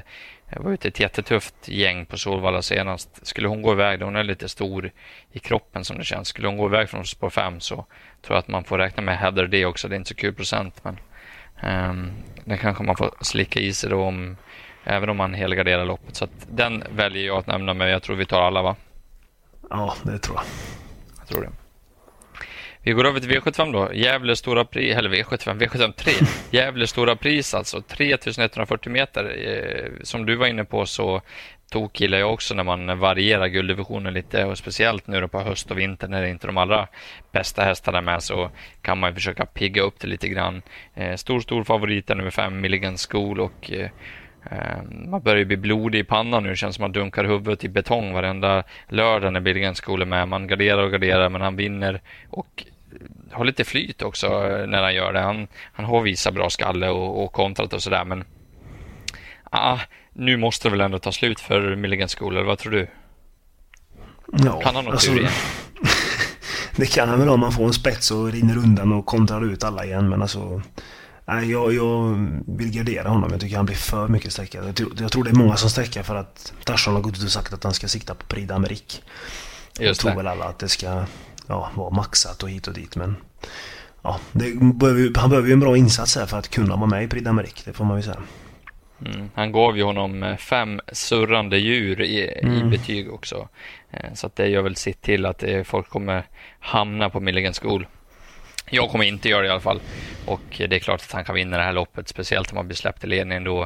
det 0.51 0.61
var 0.61 0.71
ju 0.71 0.75
ett 0.75 1.01
jättetufft 1.01 1.69
gäng 1.69 2.07
på 2.07 2.19
Solvalla 2.19 2.63
senast. 2.63 3.27
Skulle 3.27 3.49
hon 3.49 3.63
gå 3.63 3.73
iväg, 3.73 4.01
då 4.01 4.05
hon 4.05 4.17
är 4.17 4.25
lite 4.25 4.49
stor 4.49 4.91
i 5.33 5.39
kroppen 5.39 5.85
som 5.85 5.99
det 5.99 6.05
känns. 6.05 6.29
Skulle 6.29 6.49
hon 6.49 6.57
gå 6.57 6.67
iväg 6.67 6.89
från 6.89 7.05
spår 7.05 7.31
5 7.31 7.61
så 7.61 7.75
tror 7.75 7.87
jag 8.37 8.39
att 8.39 8.49
man 8.49 8.65
får 8.65 8.79
räkna 8.79 9.03
med 9.03 9.19
Heather 9.19 9.47
det 9.47 9.67
också. 9.67 9.89
Det 9.89 9.95
är 9.95 9.97
inte 9.97 10.09
så 10.09 10.15
kul 10.15 10.35
procent 10.35 10.85
men 10.85 10.99
um, 11.91 12.13
den 12.45 12.59
kanske 12.59 12.83
man 12.83 12.97
får 12.97 13.11
slicka 13.21 13.61
i 13.61 13.73
sig 13.73 13.91
då 13.91 14.03
om, 14.03 14.37
även 14.85 15.09
om 15.09 15.17
man 15.17 15.35
helgarderar 15.35 15.85
loppet. 15.85 16.17
Så 16.17 16.25
att 16.25 16.47
den 16.51 16.85
väljer 16.91 17.27
jag 17.27 17.39
att 17.39 17.47
nämna 17.47 17.75
men 17.75 17.89
jag 17.89 18.03
tror 18.03 18.17
vi 18.17 18.27
tar 18.27 18.43
alla 18.43 18.63
va? 18.63 18.77
Ja, 19.71 19.95
det 20.03 20.19
tror 20.19 20.37
jag. 20.37 20.45
Jag 21.19 21.29
tror 21.29 21.43
det. 21.43 21.60
Vi 22.83 22.93
går 22.93 23.07
över 23.07 23.21
till 23.21 23.31
V75 23.31 23.73
då. 23.73 23.95
Gävle 23.95 24.37
stora 24.37 24.65
pris, 24.65 24.97
eller 24.97 25.11
V75, 25.11 25.59
V75 25.59 25.93
3. 25.93 26.13
Gävle 26.59 26.87
stora 26.87 27.17
pris 27.17 27.55
alltså. 27.55 27.83
3140 27.83 28.93
meter. 28.93 29.49
Eh, 29.49 30.03
som 30.03 30.27
du 30.27 30.37
var 30.37 30.47
inne 30.47 30.65
på 30.65 30.87
så 30.87 31.23
tog 31.71 32.01
gillar 32.01 32.19
jag 32.19 32.33
också 32.33 32.55
när 32.55 32.65
man 32.65 32.99
varierar 32.99 33.47
gulddivisionen 33.47 34.15
lite 34.15 34.45
och 34.45 34.59
speciellt 34.59 35.07
nu 35.07 35.21
då 35.21 35.29
på 35.29 35.41
höst 35.41 35.71
och 35.71 35.79
vinter 35.79 36.09
när 36.09 36.23
det 36.23 36.31
inte 36.31 36.45
är 36.45 36.49
de 36.49 36.57
allra 36.57 36.89
bästa 37.33 37.63
hästarna 37.63 38.01
med 38.01 38.23
så 38.23 38.51
kan 38.83 38.99
man 38.99 39.15
försöka 39.15 39.47
pigga 39.47 39.83
upp 39.83 40.01
det 40.01 40.07
lite 40.07 40.29
grann. 40.29 40.63
Eh, 40.95 41.17
stor, 41.17 41.41
stor 41.41 41.65
favorit 41.65 42.11
är 42.11 42.15
nummer 42.15 42.31
5 42.31 42.61
Milligan 42.61 42.97
School 42.97 43.41
och 43.41 43.73
eh, 43.73 43.91
man 45.09 45.23
börjar 45.23 45.45
bli 45.45 45.57
blodig 45.57 45.99
i 45.99 46.05
pannan 46.05 46.43
nu. 46.43 46.49
Det 46.49 46.57
känns 46.57 46.77
som 46.77 46.85
att 46.85 46.89
man 46.89 46.93
dunkar 46.93 47.25
huvudet 47.25 47.65
i 47.65 47.69
betong 47.69 48.13
varenda 48.13 48.63
lördag 48.89 49.33
när 49.33 49.75
School 49.83 50.03
är 50.03 50.07
med. 50.07 50.29
Man 50.29 50.47
garderar 50.47 50.83
och 50.83 50.93
garderar 50.93 51.29
men 51.29 51.41
han 51.41 51.57
vinner 51.57 52.01
och 52.31 52.65
har 53.31 53.45
lite 53.45 53.65
flyt 53.65 54.03
också 54.03 54.29
när 54.67 54.83
han 54.83 54.95
gör 54.95 55.13
det. 55.13 55.21
Han, 55.21 55.49
han 55.73 55.85
har 55.85 56.01
visat 56.01 56.35
bra 56.35 56.51
skalle 56.51 56.89
och, 56.89 57.25
och 57.25 57.33
kontrat 57.33 57.73
och 57.73 57.83
sådär 57.83 58.05
men 58.05 58.25
ah, 59.51 59.79
nu 60.13 60.37
måste 60.37 60.69
det 60.69 60.71
väl 60.71 60.81
ändå 60.81 60.99
ta 60.99 61.13
slut 61.13 61.41
för 61.41 61.77
Milligan 61.77 62.09
School, 62.09 62.37
eller 62.37 62.47
vad 62.47 62.59
tror 62.59 62.73
du? 62.73 62.87
Ja, 64.33 64.61
kan 64.61 64.75
han 64.75 64.85
något 64.85 64.93
alltså, 64.93 65.13
Det 66.77 66.87
kan 66.87 67.09
han 67.09 67.19
väl 67.19 67.29
om 67.29 67.41
man 67.41 67.53
får 67.53 67.65
en 67.65 67.73
spets 67.73 68.11
och 68.11 68.33
rinner 68.33 68.57
undan 68.57 68.93
och 68.93 69.07
kontrar 69.07 69.45
ut 69.45 69.65
alla 69.65 69.85
igen 69.85 70.09
men 70.09 70.23
alltså 70.23 70.63
Nej, 71.31 71.51
jag, 71.51 71.73
jag 71.73 72.27
vill 72.47 72.71
gardera 72.71 73.09
honom. 73.09 73.31
Jag 73.31 73.41
tycker 73.41 73.57
han 73.57 73.67
blir 73.67 73.77
för 73.77 74.09
mycket 74.09 74.33
sträckad. 74.33 74.69
Jag, 74.69 74.77
tror, 74.77 74.93
jag 75.01 75.13
tror 75.13 75.25
det 75.25 75.31
är 75.31 75.35
många 75.35 75.57
som 75.57 75.71
sträcker 75.71 76.03
för 76.03 76.15
att 76.15 76.53
Tarzan 76.65 76.95
har 76.95 77.01
gått 77.01 77.17
ut 77.17 77.25
och 77.25 77.31
sagt 77.31 77.53
att 77.53 77.65
han 77.65 77.75
ska 77.75 77.89
sikta 77.89 78.15
på 78.15 78.27
Prix 78.27 78.51
d'Amérique. 78.51 79.01
Jag 79.79 79.97
tror 79.97 80.15
väl 80.15 80.27
alla 80.27 80.45
att 80.45 80.59
det 80.59 80.69
ska 80.69 81.05
ja, 81.47 81.71
vara 81.75 81.91
maxat 81.91 82.43
och 82.43 82.51
hit 82.51 82.67
och 82.67 82.75
dit 82.75 82.97
men... 82.97 83.17
Ja, 84.03 84.21
behöver, 84.33 85.19
han 85.19 85.31
behöver 85.31 85.49
ju 85.49 85.53
en 85.53 85.61
bra 85.61 85.77
insats 85.77 86.17
här 86.17 86.27
för 86.27 86.39
att 86.39 86.49
kunna 86.49 86.77
vara 86.77 86.87
med 86.87 87.05
i 87.05 87.09
Prix 87.09 87.27
d'Amérique, 87.27 87.63
det 87.65 87.73
får 87.73 87.85
man 87.85 87.97
ju 87.97 88.03
säga. 88.03 88.23
Mm. 89.07 89.31
Han 89.35 89.53
gav 89.53 89.77
ju 89.77 89.83
honom 89.83 90.23
eh, 90.23 90.37
fem 90.37 90.81
surrande 90.93 91.59
djur 91.59 92.01
i, 92.01 92.39
mm. 92.43 92.55
i 92.55 92.79
betyg 92.79 93.13
också. 93.13 93.49
Eh, 93.91 94.15
så 94.15 94.27
att 94.27 94.37
det 94.37 94.49
gör 94.49 94.63
väl 94.63 94.77
sitt 94.77 95.03
till 95.03 95.27
att 95.27 95.45
folk 95.65 95.89
kommer 95.89 96.25
hamna 96.61 97.11
på 97.11 97.21
Milligan 97.21 97.53
School. 97.53 97.87
Jag 98.71 98.91
kommer 98.91 99.05
inte 99.05 99.29
göra 99.29 99.43
det 99.43 99.49
i 99.49 99.51
alla 99.51 99.61
fall. 99.61 99.81
Och 100.27 100.41
det 100.59 100.77
är 100.77 100.79
klart 100.79 101.01
att 101.01 101.13
han 101.13 101.25
kan 101.25 101.35
vinna 101.35 101.57
det 101.57 101.63
här 101.63 101.73
loppet, 101.73 102.09
speciellt 102.09 102.51
om 102.51 102.57
han 102.57 102.67
blir 102.67 102.77
släppt 102.77 103.05
i 103.05 103.07
ledningen. 103.07 103.45
Då 103.45 103.63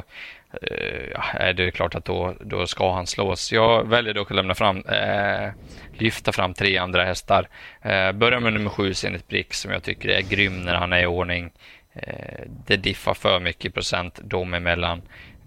eh, 0.61 1.09
ja, 1.13 1.23
är 1.33 1.53
det 1.53 1.71
klart 1.71 1.95
att 1.95 2.05
då, 2.05 2.35
då 2.41 2.67
ska 2.67 2.93
han 2.93 3.07
slås. 3.07 3.51
Jag 3.51 3.89
väljer 3.89 4.13
dock 4.13 4.31
att 4.31 4.35
lämna 4.35 4.55
fram, 4.55 4.77
eh, 4.77 5.49
lyfta 5.93 6.31
fram 6.31 6.53
tre 6.53 6.77
andra 6.77 7.03
hästar. 7.03 7.47
Eh, 7.81 8.11
börjar 8.11 8.39
med 8.39 8.53
nummer 8.53 8.69
sju, 8.69 8.93
Zenit 8.93 9.27
Brick, 9.27 9.53
som 9.53 9.71
jag 9.71 9.83
tycker 9.83 10.09
är 10.09 10.21
grym 10.21 10.61
när 10.61 10.75
han 10.75 10.93
är 10.93 11.03
i 11.03 11.05
ordning. 11.05 11.51
Eh, 11.93 12.39
det 12.67 12.77
diffar 12.77 13.13
för 13.13 13.39
mycket 13.39 13.73
procent 13.73 14.19
dem 14.23 14.53
emellan. 14.53 15.01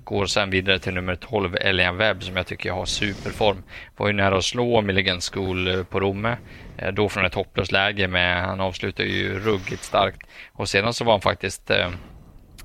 Går 0.09 0.27
sen 0.27 0.51
vidare 0.51 0.79
till 0.79 0.95
nummer 0.95 1.15
12, 1.15 1.57
Elian 1.61 1.97
Webb, 1.97 2.23
som 2.23 2.37
jag 2.37 2.47
tycker 2.47 2.73
har 2.73 2.85
superform. 2.85 3.63
Var 3.97 4.07
ju 4.07 4.13
nära 4.13 4.37
att 4.37 4.45
slå 4.45 4.81
Milligan 4.81 5.21
School 5.21 5.69
eh, 5.69 5.83
på 5.83 6.01
Romme. 6.01 6.37
Eh, 6.79 6.93
då 6.93 7.09
från 7.09 7.25
ett 7.25 7.35
hopplöst 7.35 7.73
läge, 7.73 8.09
men 8.09 8.45
han 8.45 8.61
avslutar 8.61 9.05
ju 9.05 9.41
ruggigt 9.41 9.85
starkt. 9.85 10.23
Och 10.53 10.69
sedan 10.69 10.95
så 10.95 11.05
var 11.05 11.13
han 11.13 11.21
faktiskt 11.21 11.71
eh, 11.71 11.91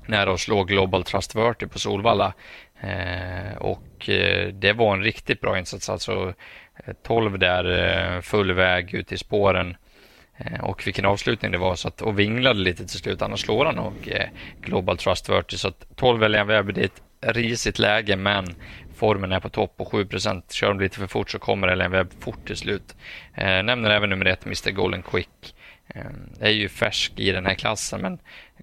nära 0.06 0.32
att 0.32 0.40
slå 0.40 0.64
Global 0.64 1.04
Trustworthy 1.04 1.66
på 1.66 1.78
Solvalla. 1.78 2.32
Och 3.58 4.10
det 4.52 4.72
var 4.76 4.94
en 4.94 5.02
riktigt 5.02 5.40
bra 5.40 5.58
insats. 5.58 5.88
Alltså 5.88 6.34
12 7.02 7.38
där, 7.38 8.20
full 8.20 8.52
väg 8.52 8.94
ut 8.94 9.12
i 9.12 9.18
spåren. 9.18 9.76
Och 10.62 10.86
vilken 10.86 11.04
avslutning 11.04 11.50
det 11.50 11.58
var. 11.58 11.74
Så 11.74 11.88
att, 11.88 12.02
och 12.02 12.18
vinglade 12.18 12.60
lite 12.60 12.86
till 12.86 12.98
slut. 12.98 13.22
Annars 13.22 13.40
slår 13.40 13.64
han 13.64 13.74
nog 13.74 14.12
Global 14.60 14.98
Trustworthy. 14.98 15.56
Så 15.56 15.68
att 15.68 15.86
12 15.96 16.22
Elian 16.22 16.46
Webb, 16.46 16.74
det 16.74 16.80
är 16.80 16.84
ett 16.84 17.02
risigt 17.32 17.78
läge, 17.78 18.16
men 18.16 18.54
formen 18.96 19.32
är 19.32 19.40
på 19.40 19.48
topp 19.48 19.74
och 19.76 19.92
7% 19.92 20.42
Kör 20.52 20.68
de 20.68 20.80
lite 20.80 20.98
för 20.98 21.06
fort 21.06 21.30
så 21.30 21.38
kommer 21.38 21.76
LN 21.76 21.90
Webb 21.90 22.12
fort 22.20 22.46
till 22.46 22.56
slut. 22.56 22.96
Eh, 23.34 23.62
nämner 23.62 23.90
även 23.90 24.10
nummer 24.10 24.26
ett, 24.26 24.46
Mr 24.46 24.70
Golden 24.70 25.02
Quick. 25.02 25.54
Eh, 25.88 26.02
är 26.40 26.50
ju 26.50 26.68
färsk 26.68 27.12
i 27.16 27.30
den 27.30 27.46
här 27.46 27.54
klassen, 27.54 28.00
men 28.00 28.18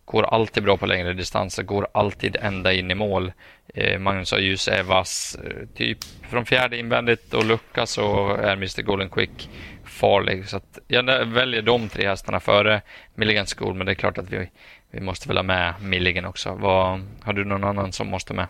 går 0.05 0.23
alltid 0.23 0.63
bra 0.63 0.77
på 0.77 0.85
längre 0.85 1.13
distanser, 1.13 1.63
går 1.63 1.87
alltid 1.93 2.37
ända 2.41 2.73
in 2.73 2.91
i 2.91 2.95
mål. 2.95 3.31
Eh, 3.73 3.99
Magnus 3.99 4.33
Ljus 4.33 4.67
är 4.67 4.83
vass, 4.83 5.37
eh, 5.43 5.67
typ 5.75 5.97
från 6.29 6.45
fjärde 6.45 6.77
invändigt 6.77 7.33
och 7.33 7.45
lucka 7.45 7.85
så 7.85 8.35
är 8.35 8.53
Mr 8.53 8.81
Golden 8.81 9.09
Quick 9.09 9.49
farlig. 9.85 10.47
Så 10.47 10.61
jag 10.87 11.25
väljer 11.25 11.61
de 11.61 11.89
tre 11.89 12.07
hästarna 12.07 12.39
före 12.39 12.81
Milligan 13.15 13.45
School, 13.45 13.73
men 13.73 13.85
det 13.85 13.91
är 13.91 13.95
klart 13.95 14.17
att 14.17 14.29
vi, 14.29 14.49
vi 14.91 15.01
måste 15.01 15.27
väl 15.27 15.37
ha 15.37 15.43
med 15.43 15.73
Milligan 15.81 16.25
också. 16.25 16.55
Vad, 16.55 17.01
har 17.21 17.33
du 17.33 17.45
någon 17.45 17.63
annan 17.63 17.91
som 17.91 18.07
måste 18.07 18.33
med? 18.33 18.47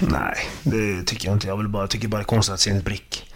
Nej, 0.00 0.36
det 0.62 1.02
tycker 1.02 1.28
jag 1.28 1.36
inte. 1.36 1.48
Jag 1.48 1.56
vill 1.56 1.68
bara, 1.68 1.86
tycker 1.86 2.08
bara 2.08 2.16
det 2.16 2.22
är 2.22 2.24
konstigt 2.24 2.54
att 2.54 2.60
Zenit 2.60 2.84
Brick 2.84 3.32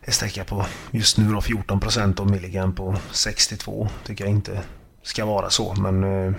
är 0.00 0.12
sträcka 0.12 0.44
på 0.44 0.66
just 0.90 1.18
nu 1.18 1.32
då 1.32 1.40
14 1.40 1.80
procent 1.80 2.20
och 2.20 2.30
Milligan 2.30 2.74
på 2.74 2.96
62. 3.10 3.88
Tycker 4.04 4.24
jag 4.24 4.30
inte 4.30 4.62
ska 5.02 5.24
vara 5.24 5.50
så. 5.50 5.74
Men 5.74 6.04
eh, 6.04 6.34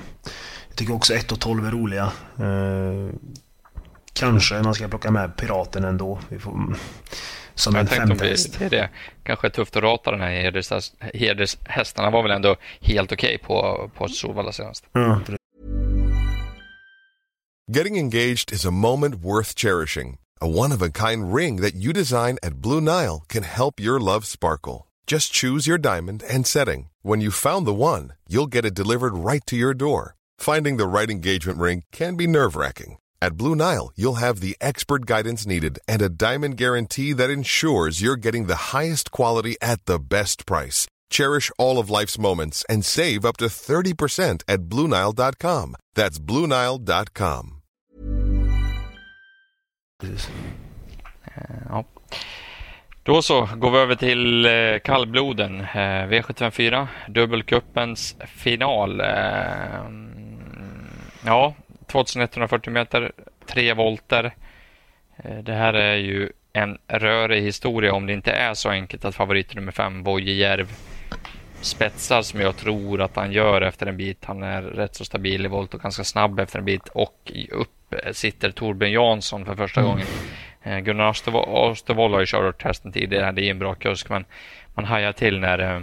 jag 0.68 0.76
tycker 0.76 0.94
också 0.94 1.14
1 1.14 1.32
och 1.32 1.40
12 1.40 1.66
är 1.66 1.72
roliga. 1.72 2.12
Eh, 2.40 3.16
kanske 4.14 4.62
man 4.62 4.74
ska 4.74 4.88
plocka 4.88 5.12
med 5.12 5.38
Piraten 5.38 5.84
ändå. 5.84 6.20
Vi 6.30 6.40
får, 6.40 6.76
som 7.62 7.76
jag 7.76 7.82
en 7.82 7.88
femtest. 7.88 8.60
Det, 8.60 8.70
det 8.70 8.90
kanske 9.24 9.48
är 9.48 9.52
tufft 9.52 9.76
att 9.76 9.84
rata 9.84 10.12
den 10.12 10.22
här 10.22 10.30
hedershästarna 11.14 12.10
var 12.10 12.24
väl 12.24 12.32
ändå 12.32 12.56
helt 12.82 13.12
okej 13.12 13.36
okay 13.36 13.48
på, 13.48 13.90
på 13.98 14.08
Solvalla 14.08 14.52
senast. 14.52 14.86
Mm. 14.96 15.20
Getting 17.78 17.98
engaged 17.98 18.52
is 18.52 18.66
a 18.66 18.72
moment 18.72 19.16
worth 19.16 19.56
cherishing. 19.56 20.18
A 20.42 20.48
one-of-a-kind 20.48 21.36
ring 21.36 21.62
that 21.62 21.76
you 21.76 21.94
design 21.94 22.38
at 22.44 22.54
Blue 22.54 22.82
Nile 22.82 23.22
can 23.30 23.44
help 23.44 23.80
your 23.80 24.00
love 24.00 24.26
sparkle. 24.26 24.88
Just 25.08 25.34
choose 25.34 25.68
your 25.68 25.78
diamond 25.78 26.24
and 26.36 26.48
setting. 26.48 26.90
When 27.04 27.22
you 27.22 27.32
found 27.32 27.66
the 27.66 27.74
one, 27.74 28.14
you'll 28.28 28.48
get 28.48 28.66
it 28.66 28.74
delivered 28.74 29.14
right 29.14 29.46
to 29.46 29.56
your 29.56 29.74
door. 29.74 30.16
Finding 30.40 30.78
the 30.78 30.88
right 30.88 31.10
engagement 31.10 31.60
ring 31.60 31.84
can 31.92 32.18
be 32.18 32.28
nerve-wracking. 32.28 32.98
At 33.24 33.38
Blue 33.38 33.56
Nile, 33.56 33.92
you'll 33.96 34.16
have 34.16 34.40
the 34.40 34.56
expert 34.60 35.06
guidance 35.06 35.46
needed 35.46 35.78
and 35.88 36.02
a 36.02 36.10
diamond 36.10 36.58
guarantee 36.58 37.14
that 37.14 37.30
ensures 37.30 38.02
you're 38.02 38.16
getting 38.16 38.48
the 38.48 38.74
highest 38.74 39.12
quality 39.12 39.56
at 39.62 39.86
the 39.86 40.00
best 40.00 40.48
price. 40.48 40.88
Cherish 41.12 41.52
all 41.60 41.78
of 41.78 41.90
life's 41.92 42.18
moments 42.18 42.66
and 42.68 42.84
save 42.84 43.24
up 43.24 43.38
to 43.38 43.46
30% 43.46 44.42
at 44.48 44.62
BlueNile.com. 44.62 45.76
That's 45.96 46.20
BlueNile.com. 46.20 47.62
Ja. 51.70 51.84
Då 53.04 53.22
så 53.22 53.50
går 53.56 53.72
vi 53.72 53.78
över 53.78 53.96
till 53.96 54.46
eh, 54.46 54.80
kallbloden. 54.84 55.60
Eh, 55.62 56.08
V754, 56.10 56.88
dubbelkuppens 57.08 58.16
final. 58.28 59.02
Eh, 59.02 59.86
ja, 61.26 61.54
2140 61.92 62.74
meter, 62.74 63.12
tre 63.46 63.74
volter. 63.74 64.34
Eh, 65.24 65.38
det 65.38 65.54
här 65.54 65.74
är 65.74 65.96
ju 65.96 66.30
en 66.54 66.78
rörig 66.88 67.42
historia 67.42 67.94
om 67.94 68.06
det 68.06 68.14
inte 68.14 68.32
är 68.32 68.54
så 68.54 68.70
enkelt 68.70 69.06
att 69.06 69.16
favorit 69.16 69.56
nummer 69.56 69.72
fem, 69.72 70.04
Boje 70.04 70.34
Järv, 70.34 70.68
spetsar 71.62 72.22
som 72.22 72.40
jag 72.40 72.58
tror 72.58 73.02
att 73.02 73.16
han 73.16 73.32
gör 73.32 73.62
efter 73.62 73.88
en 73.88 73.98
bit. 73.98 74.26
Han 74.26 74.44
är 74.44 74.62
rätt 74.62 74.96
så 74.96 75.06
stabil 75.06 75.46
i 75.46 75.48
volt 75.48 75.74
och 75.74 75.82
ganska 75.82 76.04
snabb 76.04 76.40
efter 76.40 76.60
en 76.60 76.66
bit 76.66 76.88
och 76.88 77.32
upp 77.52 77.96
sitter 78.12 78.52
Torbjörn 78.52 78.92
Jansson 78.92 79.46
för 79.46 79.56
första 79.56 79.82
mm. 79.82 79.92
gången. 79.92 80.08
Eh, 80.64 80.80
Gunnar 80.80 81.10
Ostervoll 81.10 82.14
har 82.14 82.20
ju 82.20 82.26
kört 82.26 82.64
hästen 82.64 82.92
tidigare. 82.92 83.32
Det 83.32 83.42
är 83.42 83.52
en 83.52 83.60
bra 83.60 83.76
kusk 83.76 84.10
men 84.10 84.26
man 84.74 84.86
hajar 84.86 85.12
till 85.12 85.40
när 85.40 85.60
eh, 85.60 85.82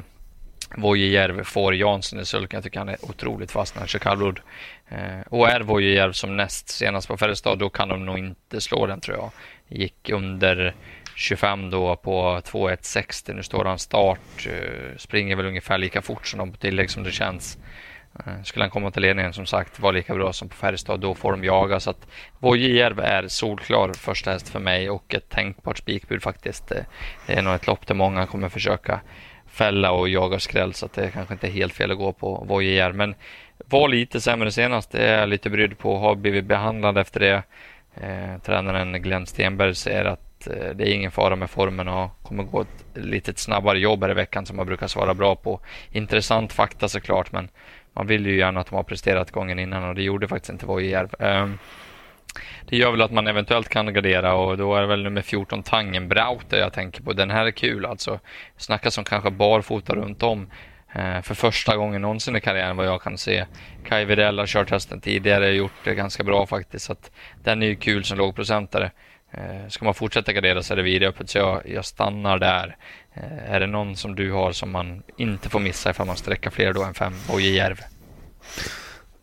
Vojejärv 0.77 1.45
får 1.45 1.75
Jansson 1.75 2.21
i 2.21 2.25
sulken. 2.25 2.57
Jag 2.57 2.65
tycker 2.65 2.79
han 2.79 2.89
är 2.89 3.05
otroligt 3.05 3.51
fast 3.51 3.75
när 3.75 3.81
han 3.81 3.89
kör 3.89 3.99
kallblod. 3.99 4.41
Eh, 4.89 5.21
och 5.29 5.49
är 5.49 5.61
Vojejärv 5.61 6.13
som 6.13 6.37
näst 6.37 6.69
senast 6.69 7.09
på 7.09 7.17
Färjestad, 7.17 7.59
då 7.59 7.69
kan 7.71 7.89
de 7.89 8.07
nog 8.07 8.19
inte 8.19 8.61
slå 8.61 8.87
den 8.87 9.01
tror 9.01 9.17
jag. 9.17 9.31
Gick 9.69 10.11
under 10.11 10.75
25 11.15 11.71
då 11.71 11.97
på 11.97 12.41
2.160. 12.45 13.35
Nu 13.35 13.43
står 13.43 13.65
han 13.65 13.79
start. 13.79 14.47
Eh, 14.47 14.97
springer 14.97 15.37
väl 15.37 15.47
ungefär 15.47 15.79
lika 15.79 16.03
fort 16.03 16.27
som 16.27 16.39
de 16.39 16.53
på 16.53 16.59
tillägg 16.59 16.91
som 16.91 17.03
det 17.03 17.13
känns. 17.13 17.59
Eh, 18.27 18.43
skulle 18.43 18.63
han 18.63 18.71
komma 18.71 18.91
till 18.91 19.03
ledningen 19.03 19.33
som 19.33 19.47
sagt 19.47 19.81
var 19.81 19.93
lika 19.93 20.15
bra 20.15 20.33
som 20.33 20.49
på 20.49 20.57
Färjestad, 20.57 21.01
då 21.01 21.15
får 21.15 21.33
de 21.33 21.45
jaga. 21.45 21.81
Så 21.81 21.91
att 21.91 22.07
Vojejärv 22.39 23.01
är 23.01 23.29
solklar 23.29 23.93
första 23.93 24.31
häst 24.31 24.49
för 24.49 24.61
mig 24.61 24.91
och 24.91 25.15
ett 25.15 25.29
tänkbart 25.29 25.79
spikbud 25.79 26.23
faktiskt. 26.23 26.73
Eh, 26.73 26.83
det 27.27 27.33
är 27.33 27.43
nog 27.43 27.55
ett 27.55 27.67
lopp 27.67 27.87
där 27.87 27.95
många 27.95 28.27
kommer 28.27 28.49
försöka 28.49 29.01
fälla 29.59 29.91
och 29.91 30.09
jaga 30.09 30.38
skräll 30.38 30.75
så 30.75 30.87
att 30.87 30.93
det 30.93 31.11
kanske 31.11 31.35
inte 31.35 31.47
är 31.47 31.50
helt 31.50 31.73
fel 31.73 31.91
att 31.91 31.99
gå 31.99 32.12
på 32.12 32.45
Vojejer. 32.49 32.93
Men 32.93 33.15
var 33.67 33.88
lite 33.88 34.21
sämre 34.21 34.53
senast, 34.53 34.91
det 34.93 35.07
är 35.07 35.21
jag 35.21 35.29
lite 35.29 35.50
brydd 35.50 35.79
på. 35.79 35.99
Har 35.99 36.15
blivit 36.15 36.45
behandlad 36.45 36.99
efter 36.99 37.21
det. 37.21 37.43
Eh, 37.95 38.43
tränaren 38.43 39.03
Glenn 39.03 39.27
Stenberg 39.27 39.75
säger 39.75 40.05
att 40.05 40.47
eh, 40.47 40.71
det 40.75 40.88
är 40.88 40.95
ingen 40.95 41.11
fara 41.11 41.37
med 41.37 41.50
formen 41.50 41.88
och 41.88 42.23
kommer 42.23 42.43
gå 42.45 42.61
ett 42.61 42.85
lite 42.95 43.35
snabbare 43.35 43.79
jobb 43.79 44.03
här 44.03 44.11
i 44.11 44.15
veckan 44.15 44.47
som 44.47 44.57
man 44.57 44.67
brukar 44.67 44.87
svara 44.87 45.15
bra 45.15 45.37
på. 45.37 45.61
Intressant 45.93 46.53
fakta 46.53 46.88
såklart, 46.88 47.33
men 47.33 47.49
man 47.93 48.07
vill 48.07 48.27
ju 48.27 48.38
gärna 48.38 48.61
att 48.61 48.67
de 48.71 48.77
har 48.77 48.83
presterat 48.83 49.31
gången 49.31 49.59
innan 49.59 49.88
och 49.88 49.95
det 49.95 50.03
gjorde 50.03 50.29
faktiskt 50.29 50.50
inte 50.50 50.67
Vojejer. 50.67 51.09
Eh, 51.19 51.49
det 52.69 52.77
gör 52.77 52.91
väl 52.91 53.03
att 53.03 53.13
man 53.13 53.27
eventuellt 53.27 53.69
kan 53.69 53.95
gardera 53.95 54.35
och 54.35 54.59
då 54.59 54.75
är 54.75 54.81
det 54.81 54.87
väl 54.87 55.03
nummer 55.03 55.23
14 55.23 55.63
Tangenbrauter 55.63 56.59
jag 56.59 56.73
tänker 56.73 57.03
på. 57.03 57.13
Den 57.13 57.31
här 57.31 57.47
är 57.47 57.51
kul 57.51 57.87
alltså. 57.87 58.21
Snacka 58.57 58.91
som 58.91 59.05
kanske 59.05 59.31
barfota 59.31 59.95
runt 59.95 60.23
om 60.23 60.51
eh, 60.93 61.23
för 61.23 61.35
första 61.35 61.77
gången 61.77 62.03
någonsin 62.03 62.37
i 62.37 62.41
karriären 62.41 62.77
vad 62.77 62.87
jag 62.87 63.03
kan 63.03 63.19
se. 63.19 63.47
Kai 63.85 64.05
Widell 64.05 64.39
har 64.39 64.47
kört 64.47 64.71
hästen 64.71 65.01
tidigare, 65.01 65.49
och 65.49 65.55
gjort 65.55 65.85
det 65.85 65.95
ganska 65.95 66.25
bra 66.25 66.47
faktiskt. 66.47 66.85
Så 66.85 66.93
att 66.93 67.11
den 67.45 67.63
är 67.63 67.67
ju 67.67 67.77
kul 67.77 68.05
som 68.05 68.19
lågprocentare. 68.19 68.91
Eh, 69.31 69.69
ska 69.69 69.85
man 69.85 69.95
fortsätta 69.95 70.33
gardera 70.33 70.63
så 70.63 70.75
är 70.75 70.77
det 70.77 70.83
vidöppet 70.83 71.31
så 71.31 71.39
jag, 71.39 71.63
jag 71.67 71.85
stannar 71.85 72.39
där. 72.39 72.77
Eh, 73.15 73.55
är 73.55 73.61
det 73.61 73.67
någon 73.67 73.97
som 73.97 74.15
du 74.15 74.33
har 74.33 74.53
som 74.53 74.71
man 74.71 75.03
inte 75.17 75.49
får 75.49 75.61
missa 75.61 75.91
ifall 75.91 76.07
man 76.07 76.17
sträcker 76.17 76.51
fler 76.51 76.73
då 76.73 76.85
än 76.85 76.95
fem? 76.95 77.15
Boje 77.29 77.51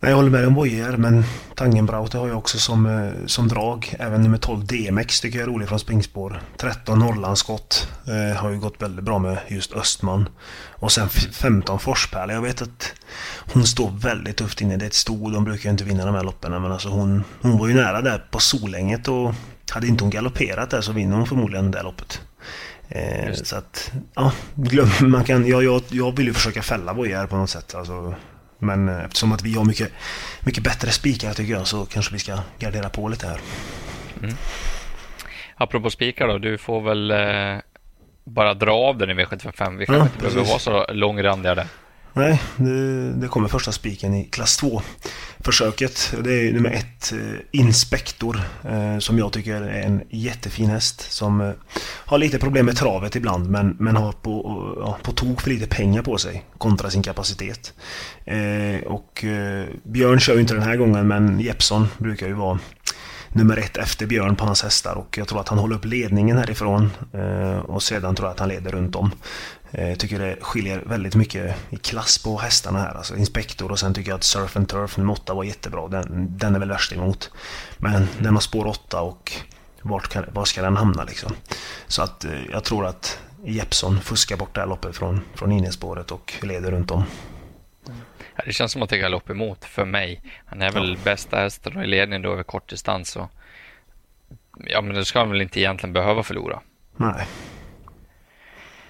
Nej, 0.06 0.12
jag 0.12 0.18
håller 0.18 0.30
med 0.30 0.48
om 0.48 0.54
Boyer, 0.54 0.98
men 0.98 1.24
Tangenbrauter 1.56 2.20
har 2.20 2.28
jag 2.28 2.38
också 2.38 2.58
som, 2.58 2.86
eh, 2.86 3.26
som 3.26 3.48
drag. 3.48 3.96
Även 4.00 4.22
nummer 4.22 4.38
12 4.38 4.66
DMX 4.66 5.22
tycker 5.22 5.40
jag 5.40 5.48
är 5.48 5.52
rolig 5.52 5.68
från 5.70 5.80
springspår. 5.80 6.42
13 6.58 7.00
Norrlandsskott 7.00 7.88
eh, 8.08 8.38
har 8.38 8.50
ju 8.50 8.60
gått 8.60 8.82
väldigt 8.82 9.06
bra 9.06 9.20
med 9.20 9.38
just 9.48 9.74
Östman. 9.74 10.30
Och 10.70 10.92
sen 10.92 11.10
15 11.10 11.80
Forspärla. 11.80 12.34
Jag 12.34 12.42
vet 12.42 12.62
att 12.62 12.94
hon 13.54 13.66
står 13.66 13.92
väldigt 13.92 14.38
tufft 14.38 14.62
inne. 14.62 14.78
Det 14.78 14.86
är 14.86 14.88
ett 14.88 14.94
sto. 14.94 15.30
De 15.30 15.44
brukar 15.44 15.64
ju 15.64 15.72
inte 15.72 15.84
vinna 15.84 16.06
de 16.06 16.16
här 16.16 16.24
loppen. 16.24 16.52
Men 16.52 16.72
alltså 16.72 16.90
hon, 16.90 17.24
hon 17.42 17.58
var 17.58 17.68
ju 17.68 17.74
nära 17.74 18.02
där 18.02 18.26
på 18.32 18.40
Solänget 18.40 19.08
och 19.08 19.34
hade 19.72 19.88
inte 19.88 20.04
hon 20.04 20.12
galopperat 20.12 20.70
där 20.70 20.82
så 20.82 20.92
vinner 20.92 21.18
hon 21.18 21.28
förmodligen 21.28 21.72
det 21.72 21.84
loppet. 21.84 22.22
Eh, 22.90 23.34
så 23.34 23.56
att, 23.56 23.92
ja, 24.16 24.32
glöm, 24.56 24.90
man 25.02 25.24
kan, 25.24 25.48
jag, 25.48 25.64
jag, 25.64 25.82
jag 25.90 26.18
vill 26.18 26.28
ju 26.28 26.34
försöka 26.34 26.62
fälla 26.62 26.94
Boyer 26.94 27.28
på 27.28 27.36
något 27.36 27.50
sätt. 27.50 27.76
Alltså, 27.76 28.16
Men 28.60 28.90
eh, 28.90 29.06
eftersom 29.06 29.32
att 29.32 29.42
vi 29.42 29.54
har 29.54 29.66
mycket, 29.66 29.92
mycket 30.40 30.64
bättre 30.64 30.92
spikar 30.92 31.34
tycker 31.34 31.54
jag 31.54 31.68
så 31.68 31.86
kanske 31.86 32.14
vi 32.14 32.20
ska 32.20 32.40
gardera 32.60 32.90
på 32.90 33.08
lite 33.08 33.28
här. 33.28 33.40
Mm. 34.24 34.36
Apropå 35.56 35.90
spikar 35.90 36.28
då, 36.28 36.38
du 36.38 36.58
får 36.58 36.82
väl 36.82 37.12
eh, 37.12 37.62
bara 38.24 38.54
dra 38.54 38.72
av 38.72 38.98
den 38.98 39.10
i 39.10 39.14
V755. 39.14 39.78
Vi 39.78 39.86
kanske 39.86 39.94
ja, 39.96 40.04
inte 40.04 40.18
behöver 40.18 40.50
vara 40.50 40.60
så 40.60 40.86
långrandiga 40.90 41.56
där. 41.56 41.68
Nej, 42.18 42.42
det, 42.58 43.14
det 43.14 43.28
kommer 43.28 43.48
första 43.48 43.72
spiken 43.72 44.14
i 44.14 44.26
klass 44.26 44.64
2-försöket. 44.64 46.14
Det 46.24 46.34
är 46.34 46.54
nummer 46.54 46.70
ett, 46.72 47.14
eh, 47.14 47.40
Inspektor, 47.52 48.42
eh, 48.64 49.00
som 49.00 49.18
jag 49.18 49.34
tycker 49.34 49.56
är 49.56 49.82
en 49.82 50.02
jättefin 50.10 50.70
häst. 50.70 51.12
Som 51.12 51.42
eh, 51.42 51.52
har 52.06 52.18
lite 52.18 52.40
problem 52.40 52.66
med 52.66 52.78
travet 52.78 53.16
ibland, 53.16 53.50
men, 53.50 53.76
men 53.80 53.96
har 53.96 54.12
på, 54.12 54.32
ja, 54.80 54.98
på 55.04 55.12
tok 55.12 55.42
för 55.42 55.50
lite 55.50 55.68
pengar 55.68 56.02
på 56.02 56.18
sig 56.18 56.46
kontra 56.58 56.90
sin 56.90 57.04
kapacitet. 57.04 57.74
och 58.86 59.26
Björn 59.84 60.20
kör 60.20 60.34
ju 60.34 60.42
inte 60.42 60.54
den 60.54 60.64
här 60.64 60.76
gången, 60.76 61.08
men 61.08 61.40
Jeppson 61.40 61.88
brukar 61.98 62.28
ju 62.28 62.34
vara 62.34 62.60
nummer 63.36 63.58
ett 63.58 63.78
efter 63.78 64.06
Björn 64.06 64.36
på 64.36 64.46
hans 64.46 64.64
hästar 64.64 64.96
och 64.96 65.18
jag 65.18 65.28
tror 65.28 65.40
att 65.40 65.50
han 65.50 65.58
håller 65.58 65.76
upp 65.76 65.86
ledningen 65.86 66.38
härifrån 66.38 66.92
eh, 67.14 67.58
och 67.58 67.84
sedan 67.84 68.16
tror 68.16 68.28
jag 68.28 68.34
att 68.34 68.40
han 68.40 68.50
leder 68.50 68.72
runt 68.72 68.96
om. 68.96 69.12
Eh, 69.72 69.90
jag 69.90 70.00
tycker 70.00 70.20
det 70.20 70.38
skiljer 70.42 70.84
väldigt 70.86 71.16
mycket 71.16 71.56
i 71.70 71.78
klass 71.78 72.24
på 72.24 72.38
hästarna 72.38 72.80
här. 72.80 72.94
Alltså 72.94 73.16
Inspektor 73.16 73.72
och 73.72 73.80
sen 73.80 73.94
tycker 73.94 74.10
jag 74.10 74.18
att 74.18 74.24
Surf 74.24 74.58
and 74.58 74.68
Turf 74.70 74.98
nummer 74.98 75.14
8 75.14 75.34
var 75.34 75.44
jättebra. 75.44 75.88
Den, 75.88 76.38
den 76.38 76.56
är 76.56 76.60
väl 76.60 76.70
värst 76.70 76.94
emot. 76.94 77.32
Men 77.78 78.08
den 78.20 78.34
har 78.34 78.42
spår 78.42 78.68
8 78.68 79.02
och 79.02 79.32
vart 79.82 80.08
kan, 80.08 80.26
var 80.34 80.46
ska 80.46 80.62
den 80.62 80.78
hamna 80.78 81.04
liksom? 81.04 81.32
Så 81.88 82.02
att 82.02 82.26
eh, 82.26 82.32
jag 82.52 82.64
tror 82.64 82.86
att 82.86 83.20
Jeppson 83.46 84.02
fuskar 84.02 84.38
bort 84.38 84.56
det 84.56 84.62
här 84.62 84.68
loppet 84.68 84.96
från, 84.96 85.22
från 85.34 85.52
innerspåret 85.52 86.12
och 86.12 86.34
leder 86.42 86.72
runt 86.72 86.92
om. 86.92 87.04
Det 88.46 88.54
känns 88.54 88.72
som 88.72 88.82
att 88.82 88.90
det 88.90 88.96
är 88.96 89.00
galopp 89.00 89.30
emot 89.30 89.66
för 89.66 89.86
mig. 89.86 90.22
Han 90.46 90.62
är 90.62 90.72
väl 90.72 90.90
ja. 90.90 91.04
bästa 91.04 91.38
hästen 91.38 91.82
i 91.82 91.88
ledning 91.88 92.22
då 92.22 92.32
över 92.32 92.44
kort 92.44 92.70
distans. 92.70 93.16
Och, 93.16 93.30
ja, 94.66 94.82
men 94.82 94.96
det 94.96 95.06
ska 95.06 95.20
han 95.20 95.30
väl 95.30 95.42
inte 95.42 95.60
egentligen 95.60 95.94
behöva 95.94 96.24
förlora. 96.24 96.62
Nej. 96.98 97.28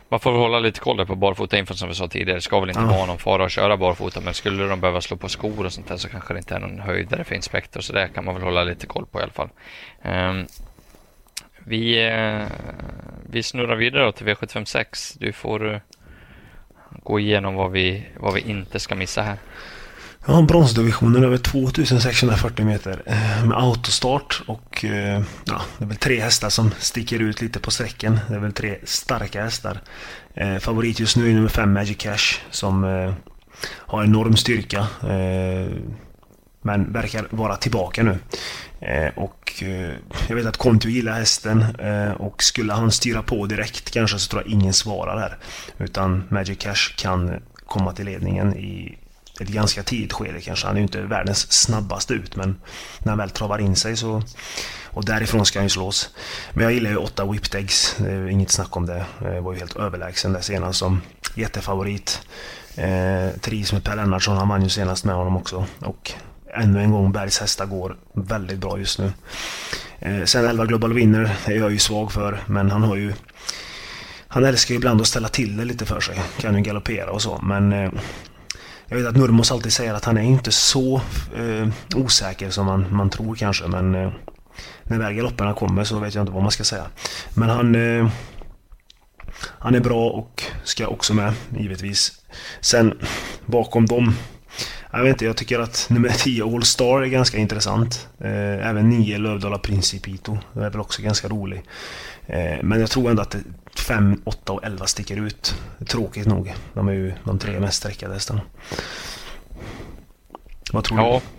Man 0.10 0.20
får 0.20 0.32
hålla 0.32 0.60
lite 0.60 0.80
koll 0.80 0.98
där 0.98 1.06
på 1.06 1.16
barfota 1.16 1.58
inför 1.58 1.74
som 1.74 1.90
vi 1.90 1.96
sa 1.96 2.08
tidigare. 2.08 2.38
Det 2.38 2.42
ska 2.42 2.60
väl 2.60 2.70
inte 2.70 2.82
ja. 2.82 2.88
vara 2.88 3.06
någon 3.06 3.18
fara 3.18 3.46
att 3.46 3.52
köra 3.52 3.78
barfota 3.78 4.22
men 4.22 4.34
skulle 4.34 4.68
de 4.68 4.82
behöva 4.82 5.02
slå 5.02 5.18
på 5.18 5.30
skor 5.30 5.66
och 5.66 5.74
sånt 5.74 5.88
där 5.88 5.98
så 5.98 6.10
kanske 6.10 6.34
det 6.34 6.38
inte 6.38 6.56
är 6.56 6.60
någon 6.60 6.80
höjdare 6.80 7.24
för 7.24 7.36
inspektor 7.36 7.82
så 7.82 7.94
det 7.94 8.08
kan 8.08 8.26
man 8.26 8.34
väl 8.34 8.44
hålla 8.44 8.64
lite 8.64 8.88
koll 8.88 9.06
på 9.06 9.20
i 9.20 9.24
alla 9.24 9.32
fall. 9.32 9.50
Um, 10.04 10.48
vi, 11.60 12.10
uh, 12.10 12.48
vi 13.30 13.44
snurrar 13.44 13.76
vidare 13.76 14.12
till 14.12 14.28
V756. 14.28 15.16
Du 15.20 15.34
får 15.34 15.66
uh, 15.66 15.80
gå 17.04 17.20
igenom 17.20 17.56
vad 17.56 17.72
vi, 17.72 18.06
vad 18.20 18.34
vi 18.34 18.42
inte 18.42 18.80
ska 18.80 18.96
missa 18.96 19.22
här. 19.22 19.38
Ja, 20.28 20.42
bronsdivisionen 20.42 21.24
över 21.24 21.38
2640 21.38 22.66
meter 22.66 23.04
eh, 23.06 23.46
med 23.46 23.58
autostart 23.58 24.42
och 24.48 24.86
eh, 24.86 25.22
ja, 25.46 25.62
det 25.78 25.84
är 25.84 25.88
väl 25.88 25.98
tre 25.98 26.20
hästar 26.20 26.50
som 26.50 26.72
sticker 26.80 27.20
ut 27.20 27.42
lite 27.42 27.60
på 27.60 27.72
sträcken. 27.72 28.20
Det 28.30 28.36
är 28.36 28.40
väl 28.40 28.54
tre 28.54 28.78
starka 28.84 29.44
hästar. 29.44 29.82
Eh, 30.34 30.58
favorit 30.58 31.00
just 31.00 31.18
nu 31.18 31.30
är 31.30 31.34
nummer 31.34 31.50
5 31.50 31.74
Magic 31.74 31.98
Cash 31.98 32.40
som 32.52 32.84
eh, 32.84 33.14
har 33.68 34.04
enorm 34.04 34.36
styrka 34.36 34.88
men 36.62 36.94
verkar 36.94 37.28
vara 37.30 37.56
tillbaka 37.56 38.04
nu. 38.04 38.18
Eh, 38.86 39.12
och 39.16 39.64
eh, 39.64 39.94
jag 40.28 40.36
vet 40.36 40.46
att 40.46 40.58
Kontio 40.58 40.90
gillar 40.90 41.14
hästen 41.14 41.66
eh, 41.80 42.12
och 42.12 42.44
skulle 42.44 42.74
han 42.74 42.92
styra 42.92 43.24
på 43.24 43.46
direkt 43.46 43.92
kanske 43.92 44.20
så 44.20 44.30
tror 44.30 44.42
jag 44.42 44.52
ingen 44.52 44.74
svarar 44.74 45.20
här. 45.20 45.38
Utan 45.78 46.24
Magic 46.30 46.58
Cash 46.60 46.96
kan 46.98 47.42
komma 47.66 47.94
till 47.94 48.06
ledningen 48.06 48.58
i 48.58 48.98
ett 49.40 49.48
ganska 49.48 49.84
tidigt 49.84 50.14
skede 50.14 50.42
kanske. 50.42 50.68
Han 50.68 50.76
är 50.76 50.80
ju 50.80 50.84
inte 50.84 51.02
världens 51.02 51.52
snabbaste 51.52 52.14
ut 52.14 52.36
men 52.36 52.56
när 53.00 53.10
han 53.12 53.18
väl 53.18 53.30
travar 53.30 53.60
in 53.60 53.76
sig 53.76 53.98
så... 53.98 54.24
Och 54.86 55.06
därifrån 55.06 55.46
ska 55.46 55.60
han 55.60 55.66
ju 55.66 55.70
slås. 55.70 56.16
Men 56.54 56.64
jag 56.64 56.74
gillar 56.74 56.90
ju 56.90 56.98
8 56.98 57.26
Whipped 57.26 57.56
Eggs. 57.56 57.96
Det 57.98 58.12
är 58.12 58.28
inget 58.28 58.52
snack 58.52 58.78
om 58.78 58.86
det. 58.86 59.06
Jag 59.22 59.42
var 59.42 59.54
ju 59.54 59.60
helt 59.60 59.76
överlägsen 59.76 60.34
där 60.34 60.42
senast 60.42 60.80
som 60.80 61.02
jättefavorit. 61.36 62.22
Eh, 62.76 63.30
trivs 63.42 63.74
med 63.74 63.84
Per 63.84 63.96
Lennartsson, 63.96 64.38
han 64.38 64.50
vann 64.50 64.64
ju 64.64 64.70
senast 64.70 65.06
med 65.06 65.16
honom 65.16 65.38
också. 65.38 65.66
Och 65.80 66.14
ännu 66.56 66.82
en 66.82 66.92
gång, 66.92 67.12
Bergs 67.12 67.40
hästar 67.40 67.66
går 67.66 67.98
väldigt 68.14 68.60
bra 68.60 68.80
just 68.80 69.00
nu. 69.00 69.12
Eh, 70.00 70.24
sen 70.24 70.46
11 70.46 70.66
Global 70.66 70.94
Winner 70.94 71.38
är 71.46 71.56
jag 71.56 71.72
ju 71.72 71.80
svag 71.80 72.12
för, 72.12 72.40
men 72.46 72.72
han 72.72 72.84
har 72.84 72.96
ju... 72.96 73.14
Han 74.28 74.46
älskar 74.46 74.74
ju 74.74 74.78
ibland 74.78 75.02
att 75.02 75.08
ställa 75.08 75.28
till 75.28 75.58
det 75.58 75.66
lite 75.66 75.86
för 75.86 76.00
sig. 76.00 76.22
Kan 76.38 76.56
ju 76.56 76.62
galoppera 76.62 77.12
och 77.12 77.22
så, 77.22 77.40
men... 77.44 77.74
Eh, 77.74 77.92
jag 78.88 78.98
vet 78.98 79.08
att 79.08 79.16
Nurmos 79.16 79.52
alltid 79.52 79.74
säger 79.74 79.94
att 79.94 80.06
han 80.06 80.18
är 80.18 80.22
inte 80.22 80.52
så 80.52 81.02
eh, 81.36 81.68
osäker 81.96 82.50
som 82.50 82.66
man, 82.66 82.96
man 82.96 83.10
tror 83.10 83.36
kanske 83.36 83.68
men 83.68 83.96
eh, 83.96 84.12
när 84.84 84.98
väl 84.98 85.14
galopperna 85.14 85.54
kommer 85.54 85.84
så 85.84 86.00
vet 86.00 86.16
jag 86.16 86.22
inte 86.22 86.32
vad 86.32 86.44
man 86.44 86.52
ska 86.52 86.64
säga. 86.64 86.86
Men 87.34 87.50
han 87.50 87.76
eh, 87.76 88.08
han 89.38 89.76
är 89.76 89.80
bra 89.80 90.10
och 90.10 90.44
ska 90.64 90.88
också 90.88 91.14
med 91.14 91.34
givetvis. 91.58 92.22
Sen 92.62 93.00
bakom 93.46 93.86
dem 93.86 94.16
jag 94.98 95.04
vet 95.04 95.12
inte, 95.12 95.26
jag 95.26 95.38
tycker 95.38 95.60
att 95.60 95.88
nummer 95.90 96.10
10 96.10 96.56
All 96.56 96.64
Star 96.64 97.02
är 97.02 97.06
ganska 97.06 97.38
intressant. 97.38 98.08
Eh, 98.20 98.68
även 98.68 98.90
9 98.90 99.18
Lövdala 99.18 99.58
Principito. 99.58 100.38
Det 100.54 100.66
är 100.66 100.70
väl 100.70 100.82
också 100.82 101.02
ganska 101.02 101.28
rolig. 101.28 101.64
Eh, 102.28 102.58
men 102.64 102.80
jag 102.80 102.90
tror 102.90 103.10
ändå 103.10 103.22
att 103.22 103.36
5, 103.76 104.22
8 104.26 104.54
och 104.54 104.64
11 104.64 104.86
sticker 104.86 105.18
ut. 105.18 105.56
Tråkigt 105.88 106.28
nog. 106.28 106.54
De 106.74 106.88
är 106.88 106.94
ju 106.94 107.14
de 107.24 107.40
tre 107.40 107.60
mest 107.60 107.78
sträckade 107.78 108.14
hästarna. 108.14 108.42
Vad 110.72 110.84
tror 110.84 111.00
ja. 111.00 111.22
du? 111.24 111.36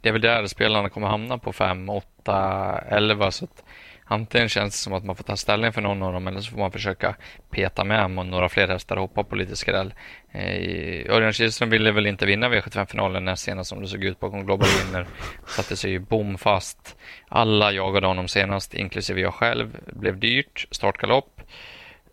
Det 0.00 0.08
är 0.08 0.12
väl 0.12 0.22
där 0.22 0.46
spelarna 0.46 0.88
kommer 0.88 1.06
hamna 1.06 1.38
på 1.38 1.52
5, 1.52 1.88
8, 1.88 2.78
11. 2.88 3.30
Så 3.30 3.44
att 3.44 3.62
Antingen 4.04 4.48
känns 4.48 4.74
det 4.74 4.78
som 4.78 4.92
att 4.92 5.04
man 5.04 5.16
får 5.16 5.24
ta 5.24 5.36
ställning 5.36 5.72
för 5.72 5.80
någon 5.80 6.02
av 6.02 6.12
dem 6.12 6.26
eller 6.26 6.40
så 6.40 6.50
får 6.50 6.58
man 6.58 6.72
försöka 6.72 7.14
peta 7.50 7.84
med 7.84 8.04
om 8.04 8.30
några 8.30 8.48
fler 8.48 8.68
hästar 8.68 8.96
och 8.96 9.02
hoppa 9.02 9.24
på 9.24 9.36
lite 9.36 9.56
skräll. 9.56 9.94
Eh, 10.32 11.14
Örjan 11.14 11.32
Kihlström 11.32 11.70
ville 11.70 11.92
väl 11.92 12.06
inte 12.06 12.26
vinna 12.26 12.48
V75-finalen 12.48 13.24
näst 13.24 13.44
senast 13.44 13.70
som 13.70 13.82
det 13.82 13.88
såg 13.88 14.04
ut 14.04 14.20
bakom 14.20 14.46
Global 14.46 14.68
Winner. 14.84 15.06
Satte 15.46 15.76
sig 15.76 15.90
ju 15.90 15.98
bom 15.98 16.38
fast. 16.38 16.96
Alla 17.28 17.72
jagade 17.72 18.06
honom 18.06 18.28
senast, 18.28 18.74
inklusive 18.74 19.20
jag 19.20 19.34
själv. 19.34 19.78
Blev 19.86 20.18
dyrt, 20.18 20.66
startgalopp. 20.70 21.40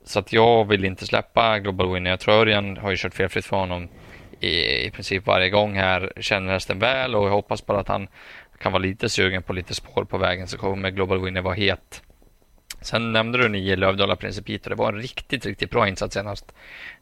Så 0.03 0.19
att 0.19 0.33
jag 0.33 0.67
vill 0.67 0.85
inte 0.85 1.05
släppa 1.05 1.59
Global 1.59 1.93
Winner. 1.93 2.09
Jag 2.09 2.19
tror 2.19 2.33
Örjan 2.33 2.77
har 2.77 2.91
ju 2.91 2.97
kört 2.97 3.13
felfritt 3.13 3.45
för 3.45 3.57
honom 3.57 3.89
i, 4.39 4.85
i 4.85 4.91
princip 4.91 5.25
varje 5.25 5.49
gång 5.49 5.75
här. 5.75 6.13
Känner 6.19 6.53
hästen 6.53 6.79
väl 6.79 7.15
och 7.15 7.25
jag 7.25 7.31
hoppas 7.31 7.65
bara 7.65 7.79
att 7.79 7.87
han 7.87 8.07
kan 8.59 8.71
vara 8.71 8.81
lite 8.81 9.09
sugen 9.09 9.43
på 9.43 9.53
lite 9.53 9.73
spår 9.73 10.05
på 10.05 10.17
vägen 10.17 10.47
så 10.47 10.57
kommer 10.57 10.89
Global 10.89 11.23
Winner 11.23 11.41
vara 11.41 11.55
het. 11.55 12.03
Sen 12.81 13.11
nämnde 13.11 13.37
du 13.37 13.49
nio 13.49 13.75
Lövdala 13.75 14.15
Principito. 14.15 14.69
Det 14.69 14.75
var 14.75 14.93
en 14.93 15.01
riktigt, 15.01 15.45
riktigt 15.45 15.71
bra 15.71 15.87
insats 15.87 16.13
senast. 16.13 16.53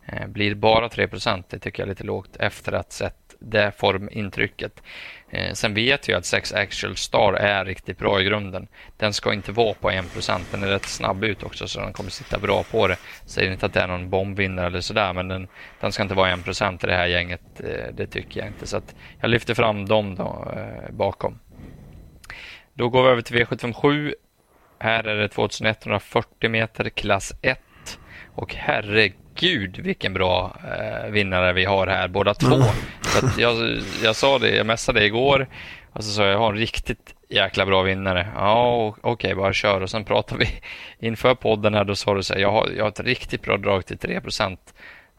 Eh, 0.05 0.27
blir 0.27 0.55
bara 0.55 0.87
3% 0.87 1.43
det 1.49 1.59
tycker 1.59 1.83
jag 1.83 1.87
är 1.87 1.89
lite 1.89 2.03
lågt 2.03 2.37
efter 2.39 2.71
att 2.71 2.91
sett 2.91 3.15
det 3.39 3.71
formintrycket. 3.77 4.81
Eh, 5.29 5.53
sen 5.53 5.73
vet 5.73 6.07
jag 6.07 6.17
att 6.17 6.25
6 6.25 6.53
Actual 6.53 6.95
Star 6.95 7.33
är 7.33 7.65
riktigt 7.65 7.97
bra 7.97 8.21
i 8.21 8.23
grunden. 8.23 8.67
Den 8.97 9.13
ska 9.13 9.33
inte 9.33 9.51
vara 9.51 9.73
på 9.73 9.89
1%. 9.91 10.41
Den 10.51 10.63
är 10.63 10.67
rätt 10.67 10.85
snabb 10.85 11.23
ut 11.23 11.43
också 11.43 11.67
så 11.67 11.79
den 11.79 11.93
kommer 11.93 12.09
sitta 12.09 12.39
bra 12.39 12.63
på 12.63 12.87
det. 12.87 12.97
Säger 13.25 13.51
inte 13.51 13.65
att 13.65 13.73
det 13.73 13.81
är 13.81 13.87
någon 13.87 14.09
bombvinnare 14.09 14.67
eller 14.67 14.81
sådär 14.81 15.13
men 15.13 15.27
den, 15.27 15.47
den 15.79 15.91
ska 15.91 16.03
inte 16.03 16.15
vara 16.15 16.35
1% 16.35 16.83
i 16.83 16.87
det 16.87 16.95
här 16.95 17.07
gänget. 17.07 17.41
Eh, 17.59 17.93
det 17.93 18.07
tycker 18.07 18.39
jag 18.39 18.47
inte. 18.47 18.67
Så 18.67 18.77
att 18.77 18.95
jag 19.21 19.29
lyfter 19.29 19.53
fram 19.53 19.85
dem 19.85 20.15
då 20.15 20.53
bakom. 20.91 21.39
Då 22.77 22.89
går 22.89 23.03
vi 23.03 23.09
över 23.09 23.21
till 23.21 23.37
V757. 23.37 24.13
Här 24.79 25.03
är 25.03 25.15
det 25.15 25.27
2140 25.27 26.49
meter 26.49 26.89
klass 26.89 27.33
1 27.41 27.59
och 28.35 28.55
herregud 28.55 29.79
vilken 29.79 30.13
bra 30.13 30.57
eh, 30.63 31.09
vinnare 31.11 31.53
vi 31.53 31.65
har 31.65 31.87
här 31.87 32.07
båda 32.07 32.33
två. 32.33 32.55
Mm. 32.55 32.67
Så 33.01 33.41
jag, 33.41 33.77
jag 34.03 34.15
sa 34.15 34.39
det, 34.39 34.55
jag 34.55 34.65
messade 34.65 35.05
igår 35.05 35.47
och 35.93 36.03
så 36.03 36.09
sa 36.11 36.23
jag, 36.23 36.33
jag 36.33 36.39
har 36.39 36.51
en 36.53 36.57
riktigt 36.57 37.15
jäkla 37.29 37.65
bra 37.65 37.81
vinnare. 37.81 38.27
Ja, 38.35 38.87
okej, 38.87 39.11
okay, 39.11 39.35
bara 39.35 39.53
kör. 39.53 39.81
Och 39.81 39.89
sen 39.89 40.03
pratade 40.05 40.45
vi 40.45 40.49
inför 41.07 41.35
podden 41.35 41.73
här, 41.73 41.83
då 41.83 41.95
sa 41.95 42.13
du 42.13 42.23
så 42.23 42.33
här, 42.33 42.41
jag 42.41 42.51
har, 42.51 42.69
jag 42.77 42.83
har 42.83 42.89
ett 42.89 42.99
riktigt 42.99 43.41
bra 43.41 43.57
drag 43.57 43.85
till 43.85 43.97
3% 43.97 44.57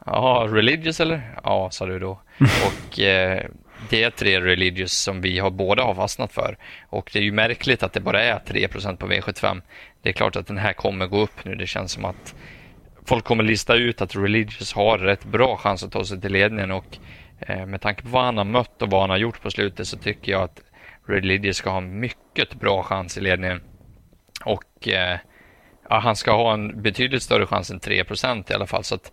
Ja, 0.06 0.46
religious 0.48 1.00
eller? 1.00 1.38
Ja, 1.44 1.70
sa 1.70 1.86
du 1.86 1.98
då. 1.98 2.10
Och 2.66 3.00
eh, 3.00 3.44
det 3.90 4.02
är 4.02 4.10
tre 4.10 4.40
religious 4.40 4.92
som 4.92 5.20
vi 5.20 5.38
har 5.38 5.50
båda 5.50 5.82
har 5.82 5.94
fastnat 5.94 6.32
för. 6.32 6.58
Och 6.88 7.10
det 7.12 7.18
är 7.18 7.22
ju 7.22 7.32
märkligt 7.32 7.82
att 7.82 7.92
det 7.92 8.00
bara 8.00 8.22
är 8.22 8.38
3% 8.38 8.96
på 8.96 9.06
V75. 9.06 9.62
Det 10.02 10.08
är 10.08 10.12
klart 10.12 10.36
att 10.36 10.46
den 10.46 10.58
här 10.58 10.72
kommer 10.72 11.06
gå 11.06 11.20
upp 11.20 11.44
nu. 11.44 11.54
Det 11.54 11.66
känns 11.66 11.92
som 11.92 12.04
att 12.04 12.34
folk 13.06 13.24
kommer 13.24 13.44
lista 13.44 13.74
ut 13.74 14.00
att 14.00 14.16
religious 14.16 14.72
har 14.72 14.98
rätt 14.98 15.24
bra 15.24 15.56
chans 15.56 15.84
att 15.84 15.92
ta 15.92 16.04
sig 16.04 16.20
till 16.20 16.32
ledningen 16.32 16.70
och 16.70 16.98
eh, 17.40 17.66
med 17.66 17.80
tanke 17.80 18.02
på 18.02 18.08
vad 18.08 18.24
han 18.24 18.36
har 18.36 18.44
mött 18.44 18.82
och 18.82 18.90
vad 18.90 19.00
han 19.00 19.10
har 19.10 19.16
gjort 19.16 19.42
på 19.42 19.50
slutet 19.50 19.88
så 19.88 19.98
tycker 19.98 20.32
jag 20.32 20.42
att 20.42 20.62
religious 21.06 21.56
ska 21.56 21.70
ha 21.70 21.80
mycket 21.80 22.54
bra 22.54 22.82
chans 22.82 23.18
i 23.18 23.20
ledningen. 23.20 23.60
Och 24.44 24.88
eh, 24.88 25.18
ja, 25.88 25.98
han 25.98 26.16
ska 26.16 26.32
ha 26.32 26.54
en 26.54 26.82
betydligt 26.82 27.22
större 27.22 27.46
chans 27.46 27.70
än 27.70 27.80
3% 27.80 28.50
i 28.50 28.54
alla 28.54 28.66
fall. 28.66 28.84
Så 28.84 28.94
att 28.94 29.12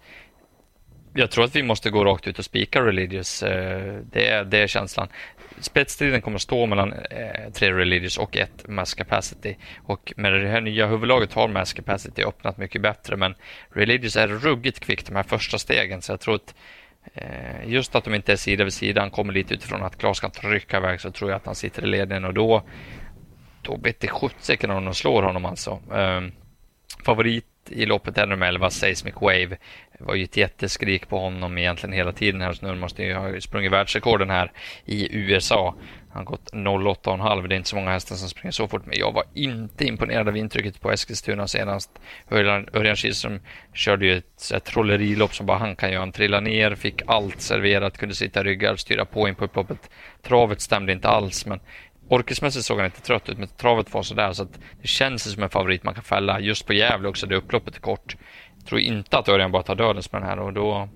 jag 1.17 1.31
tror 1.31 1.43
att 1.43 1.55
vi 1.55 1.63
måste 1.63 1.89
gå 1.89 2.05
rakt 2.05 2.27
ut 2.27 2.39
och 2.39 2.45
spika 2.45 2.81
Religious. 2.81 3.43
Eh, 3.43 3.99
det 4.11 4.27
är, 4.27 4.43
det 4.43 4.57
är 4.57 4.67
känslan. 4.67 5.07
Spetsstriden 5.59 6.21
kommer 6.21 6.35
att 6.35 6.41
stå 6.41 6.65
mellan 6.65 6.93
eh, 6.93 7.51
tre 7.53 7.71
Religious 7.71 8.17
och 8.17 8.37
ett 8.37 8.67
Mass 8.67 8.93
Capacity. 8.93 9.55
Och 9.83 10.13
med 10.17 10.33
det 10.33 10.47
här 10.47 10.61
nya 10.61 10.87
huvudlaget 10.87 11.33
har 11.33 11.47
Mass 11.47 11.73
Capacity 11.73 12.23
öppnat 12.23 12.57
mycket 12.57 12.81
bättre. 12.81 13.17
Men 13.17 13.35
Religious 13.69 14.15
är 14.15 14.27
ruggigt 14.27 14.79
kvickt 14.79 15.07
de 15.07 15.15
här 15.15 15.23
första 15.23 15.57
stegen. 15.57 16.01
Så 16.01 16.11
jag 16.11 16.19
tror 16.19 16.35
att 16.35 16.55
eh, 17.13 17.67
just 17.69 17.95
att 17.95 18.03
de 18.03 18.13
inte 18.13 18.31
är 18.31 18.37
sida 18.37 18.63
vid 18.63 18.73
sida, 18.73 19.01
han 19.01 19.11
kommer 19.11 19.33
lite 19.33 19.53
utifrån 19.53 19.83
att 19.83 19.97
Klas 19.97 20.19
kan 20.19 20.31
trycka 20.31 20.77
iväg 20.77 21.01
så 21.01 21.11
tror 21.11 21.29
jag 21.29 21.37
att 21.37 21.45
han 21.45 21.55
sitter 21.55 21.83
i 21.83 21.87
ledningen 21.87 22.25
och 22.25 22.33
då 22.33 22.63
då 23.61 23.77
vet 23.77 24.09
sjuttsiken 24.09 24.71
om 24.71 24.85
de 24.85 24.93
slår 24.93 25.23
honom 25.23 25.45
alltså. 25.45 25.79
Ehm, 25.93 26.31
favorit 27.05 27.45
i 27.69 27.85
loppet 27.85 28.17
är 28.17 28.25
nummer 28.27 28.47
11, 28.47 28.69
Seismic 28.69 29.15
Wave. 29.21 29.57
Det 29.97 30.03
var 30.03 30.15
ju 30.15 30.23
ett 30.23 30.37
jätteskrik 30.37 31.09
på 31.09 31.19
honom 31.19 31.57
egentligen 31.57 31.93
hela 31.93 32.11
tiden 32.11 32.41
här. 32.41 32.53
Så 32.53 32.65
nu 32.65 32.75
måste 32.75 33.03
ju 33.03 33.13
ha 33.13 33.41
sprungit 33.41 33.71
världsrekorden 33.71 34.29
här 34.29 34.51
i 34.85 35.17
USA. 35.17 35.75
Han 36.15 36.25
har 36.25 36.31
gått 36.31 36.53
08,5. 36.53 37.47
Det 37.47 37.55
är 37.55 37.57
inte 37.57 37.69
så 37.69 37.75
många 37.75 37.91
hästar 37.91 38.15
som 38.15 38.29
springer 38.29 38.51
så 38.51 38.67
fort. 38.67 38.85
Men 38.85 38.99
jag 38.99 39.11
var 39.11 39.23
inte 39.33 39.85
imponerad 39.85 40.27
av 40.27 40.37
intrycket 40.37 40.81
på 40.81 40.91
Eskilstuna 40.91 41.47
senast. 41.47 41.89
Örjan 42.31 42.95
Kihlström 42.95 43.39
körde 43.73 44.05
ju 44.05 44.17
ett, 44.17 44.51
ett 44.53 44.63
trollerilopp 44.63 45.35
som 45.35 45.45
bara 45.45 45.57
han 45.57 45.75
kan 45.75 45.91
göra. 45.91 45.99
Han 45.99 46.11
trillade 46.11 46.43
ner, 46.43 46.75
fick 46.75 47.01
allt 47.07 47.41
serverat, 47.41 47.97
kunde 47.97 48.15
sitta 48.15 48.43
ryggar, 48.43 48.75
styra 48.75 49.05
på 49.05 49.27
in 49.27 49.35
på 49.35 49.45
upploppet. 49.45 49.89
Travet 50.21 50.61
stämde 50.61 50.91
inte 50.91 51.07
alls, 51.07 51.45
men 51.45 51.59
Orkesmässigt 52.07 52.65
såg 52.65 52.77
han 52.77 52.85
inte 52.85 53.01
trött 53.01 53.29
ut, 53.29 53.37
men 53.37 53.47
travet 53.47 53.93
var 53.93 54.03
sådär. 54.03 54.33
Så 54.33 54.43
att 54.43 54.59
det 54.81 54.87
känns 54.87 55.33
som 55.33 55.43
en 55.43 55.49
favorit 55.49 55.83
man 55.83 55.93
kan 55.93 56.03
fälla. 56.03 56.39
Just 56.39 56.65
på 56.65 56.73
Gävle 56.73 57.07
också, 57.07 57.27
det 57.27 57.35
upploppet 57.35 57.75
är 57.75 57.79
kort. 57.79 58.15
Jag 58.57 58.65
tror 58.65 58.81
inte 58.81 59.17
att 59.17 59.29
Örjan 59.29 59.51
bara 59.51 59.63
tar 59.63 59.75
dödens 59.75 60.11
med 60.11 60.21
den 60.21 60.29
här 60.29 60.39
och 60.39 60.53
då 60.53 60.89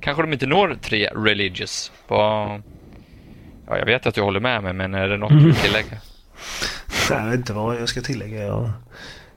kanske 0.00 0.22
de 0.22 0.32
inte 0.32 0.46
når 0.46 0.78
tre 0.82 1.08
religious. 1.14 1.92
På... 2.08 2.14
Ja, 3.66 3.78
jag 3.78 3.86
vet 3.86 4.06
att 4.06 4.14
du 4.14 4.20
håller 4.20 4.40
med 4.40 4.62
mig, 4.62 4.72
men 4.72 4.94
är 4.94 5.08
det 5.08 5.16
något 5.16 5.30
du 5.30 5.44
vill 5.44 5.54
tillägga? 5.54 5.96
Jag 7.10 7.24
vet 7.24 7.34
inte 7.34 7.52
vad 7.52 7.80
jag 7.80 7.88
ska 7.88 8.00
tillägga. 8.00 8.42
Jag 8.42 8.70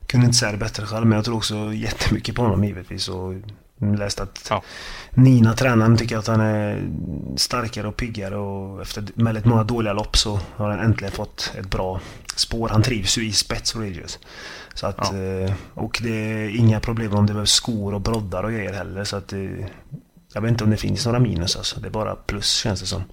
kunde 0.08 0.26
inte 0.26 0.38
säga 0.38 0.52
det 0.52 0.58
bättre 0.58 0.86
själv, 0.86 1.06
men 1.08 1.16
jag 1.16 1.26
tror 1.26 1.36
också 1.36 1.74
jättemycket 1.74 2.36
på 2.36 2.42
honom 2.42 2.64
givetvis. 2.64 3.10
Och 3.10 3.34
läst 3.80 4.20
att 4.20 4.48
ja. 4.50 4.64
Nina, 5.12 5.54
tränaren, 5.54 5.98
tycker 5.98 6.18
att 6.18 6.28
han 6.28 6.42
är 6.42 6.90
starkare 7.36 7.88
och 7.88 7.96
piggare 7.96 8.38
och 8.38 8.82
efter 8.82 9.04
väldigt 9.14 9.46
många 9.46 9.64
dåliga 9.64 9.94
lopp 9.94 10.18
så 10.18 10.40
har 10.56 10.70
han 10.70 10.80
äntligen 10.80 11.12
fått 11.12 11.54
ett 11.60 11.70
bra 11.70 12.02
spår. 12.36 12.70
Han 12.70 12.82
trivs 12.82 13.18
ju 13.18 13.28
i 13.28 13.32
spets 13.32 13.76
Regis. 13.76 14.20
Så 14.74 14.88
att, 14.88 15.10
ja. 15.12 15.18
Eh, 15.18 15.54
och 15.74 16.00
det 16.04 16.10
är 16.10 16.58
inga 16.58 16.80
problem 16.80 17.14
om 17.14 17.26
det 17.26 17.34
behövs 17.34 17.52
skor 17.52 17.94
och 17.94 18.02
broddar 18.02 18.44
och 18.44 18.52
grejer 18.52 18.74
heller. 18.74 19.04
Så 19.04 19.16
att, 19.16 19.34
eh, 19.34 19.40
jag 20.34 20.42
vet 20.42 20.52
inte 20.52 20.64
om 20.64 20.70
det 20.70 20.78
finns 20.78 21.06
några 21.06 21.20
minus 21.20 21.56
alltså. 21.56 21.80
Det 21.80 21.88
är 21.88 21.92
bara 21.92 22.16
plus 22.16 22.52
känns 22.52 22.80
det 22.80 22.88
som. 22.88 23.04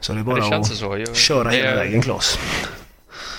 Så 0.00 0.12
det 0.12 0.20
är 0.20 0.24
bara 0.24 0.48
det 0.48 0.56
att 0.56 0.66
så. 0.66 1.14
köra 1.14 1.50
hela 1.50 1.74
vägen 1.74 2.02
Klas. 2.02 2.38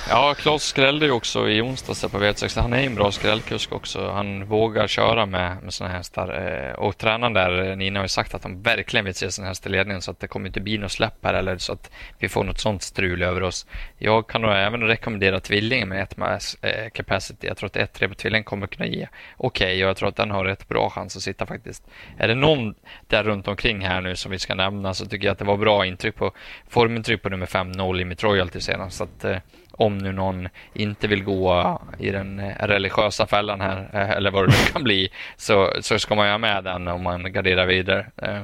Ja, 0.09 0.33
Klas 0.37 0.63
skrällde 0.63 1.05
ju 1.05 1.11
också 1.11 1.49
i 1.49 1.61
onsdags 1.61 2.01
på 2.01 2.17
V86. 2.17 2.61
Han 2.61 2.73
är 2.73 2.83
en 2.83 2.95
bra 2.95 3.11
skrällkusk 3.11 3.71
också. 3.71 4.11
Han 4.11 4.45
vågar 4.45 4.87
köra 4.87 5.25
med, 5.25 5.63
med 5.63 5.73
sådana 5.73 5.95
hästar. 5.95 6.27
Eh, 6.69 6.73
och 6.73 6.97
tränaren 6.97 7.33
där, 7.33 7.69
eh, 7.69 7.77
Nina, 7.77 7.99
har 7.99 8.03
ju 8.03 8.09
sagt 8.09 8.33
att 8.33 8.43
han 8.43 8.61
verkligen 8.61 9.05
vill 9.05 9.15
se 9.15 9.31
sådana 9.31 9.49
hästar 9.49 9.69
i 9.69 9.73
ledningen 9.73 10.01
så 10.01 10.11
att 10.11 10.19
det 10.19 10.27
kommer 10.27 10.47
inte 10.47 10.61
bli 10.61 10.77
något 10.77 10.91
släpp 10.91 11.25
här 11.25 11.33
eller 11.33 11.57
så 11.57 11.73
att 11.73 11.91
vi 12.19 12.29
får 12.29 12.43
något 12.43 12.59
sånt 12.59 12.83
strul 12.83 13.23
över 13.23 13.43
oss. 13.43 13.67
Jag 13.97 14.27
kan 14.27 14.41
nog 14.41 14.51
även 14.51 14.81
rekommendera 14.81 15.39
tvillingen 15.39 15.89
med 15.89 16.03
ett 16.03 16.17
mass 16.17 16.57
eh, 16.61 16.89
capacity. 16.89 17.47
Jag 17.47 17.57
tror 17.57 17.67
att 17.67 17.75
ett 17.75 17.93
3 17.93 18.07
på 18.07 18.15
tvillingen 18.15 18.43
kommer 18.43 18.67
kunna 18.67 18.85
ge 18.85 19.07
okej 19.37 19.65
okay, 19.65 19.83
och 19.83 19.89
jag 19.89 19.97
tror 19.97 20.09
att 20.09 20.15
den 20.15 20.31
har 20.31 20.45
rätt 20.45 20.67
bra 20.67 20.89
chans 20.89 21.15
att 21.15 21.23
sitta 21.23 21.45
faktiskt. 21.45 21.83
Är 22.17 22.27
det 22.27 22.35
någon 22.35 22.75
där 23.07 23.23
runt 23.23 23.47
omkring 23.47 23.81
här 23.81 24.01
nu 24.01 24.15
som 24.15 24.31
vi 24.31 24.39
ska 24.39 24.55
nämna 24.55 24.93
så 24.93 25.05
tycker 25.05 25.27
jag 25.27 25.31
att 25.31 25.39
det 25.39 25.45
var 25.45 25.57
bra 25.57 25.85
intryck 25.85 26.15
på 26.15 26.31
formintryck 26.69 27.21
på 27.21 27.29
nummer 27.29 27.45
5, 27.45 27.71
No 27.71 27.93
Limit 27.93 28.23
Royalty 28.23 28.61
senast. 28.61 28.97
Så 28.97 29.03
att, 29.03 29.23
eh, 29.23 29.37
om 29.71 29.97
nu 29.97 30.11
någon 30.11 30.47
inte 30.73 31.07
vill 31.07 31.23
gå 31.23 31.79
i 31.99 32.09
den 32.09 32.39
eh, 32.39 32.67
religiösa 32.67 33.27
fällan 33.27 33.61
här, 33.61 33.89
eh, 33.93 34.09
eller 34.09 34.31
vad 34.31 34.43
det 34.43 34.47
nu 34.47 34.71
kan 34.71 34.83
bli, 34.83 35.09
så, 35.37 35.73
så 35.81 35.99
ska 35.99 36.15
man 36.15 36.25
ju 36.25 36.31
ha 36.31 36.37
med 36.37 36.63
den 36.63 36.87
om 36.87 37.03
man 37.03 37.33
garderar 37.33 37.65
vidare. 37.65 38.05
Eh, 38.17 38.41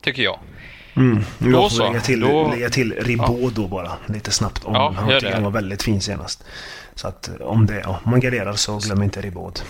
tycker 0.00 0.22
jag. 0.22 0.38
Mm. 0.96 1.24
Då 1.38 1.68
så. 1.68 1.86
Lägga 1.86 2.00
till, 2.00 2.20
då, 2.20 2.50
lägga 2.50 2.68
till 2.68 3.18
då 3.54 3.68
bara, 3.68 3.92
lite 4.06 4.30
snabbt. 4.30 4.64
Om, 4.64 4.74
ja, 4.74 4.94
han 4.96 5.08
tycker 5.08 5.32
han 5.32 5.44
var 5.44 5.50
väldigt 5.50 5.82
fin 5.82 6.00
senast. 6.00 6.44
Så 6.94 7.08
att 7.08 7.30
om, 7.40 7.66
det, 7.66 7.80
ja, 7.80 8.00
om 8.04 8.10
man 8.10 8.20
garderar 8.20 8.52
så 8.52 8.78
glöm 8.78 9.02
inte 9.02 9.20
Ribot. 9.20 9.64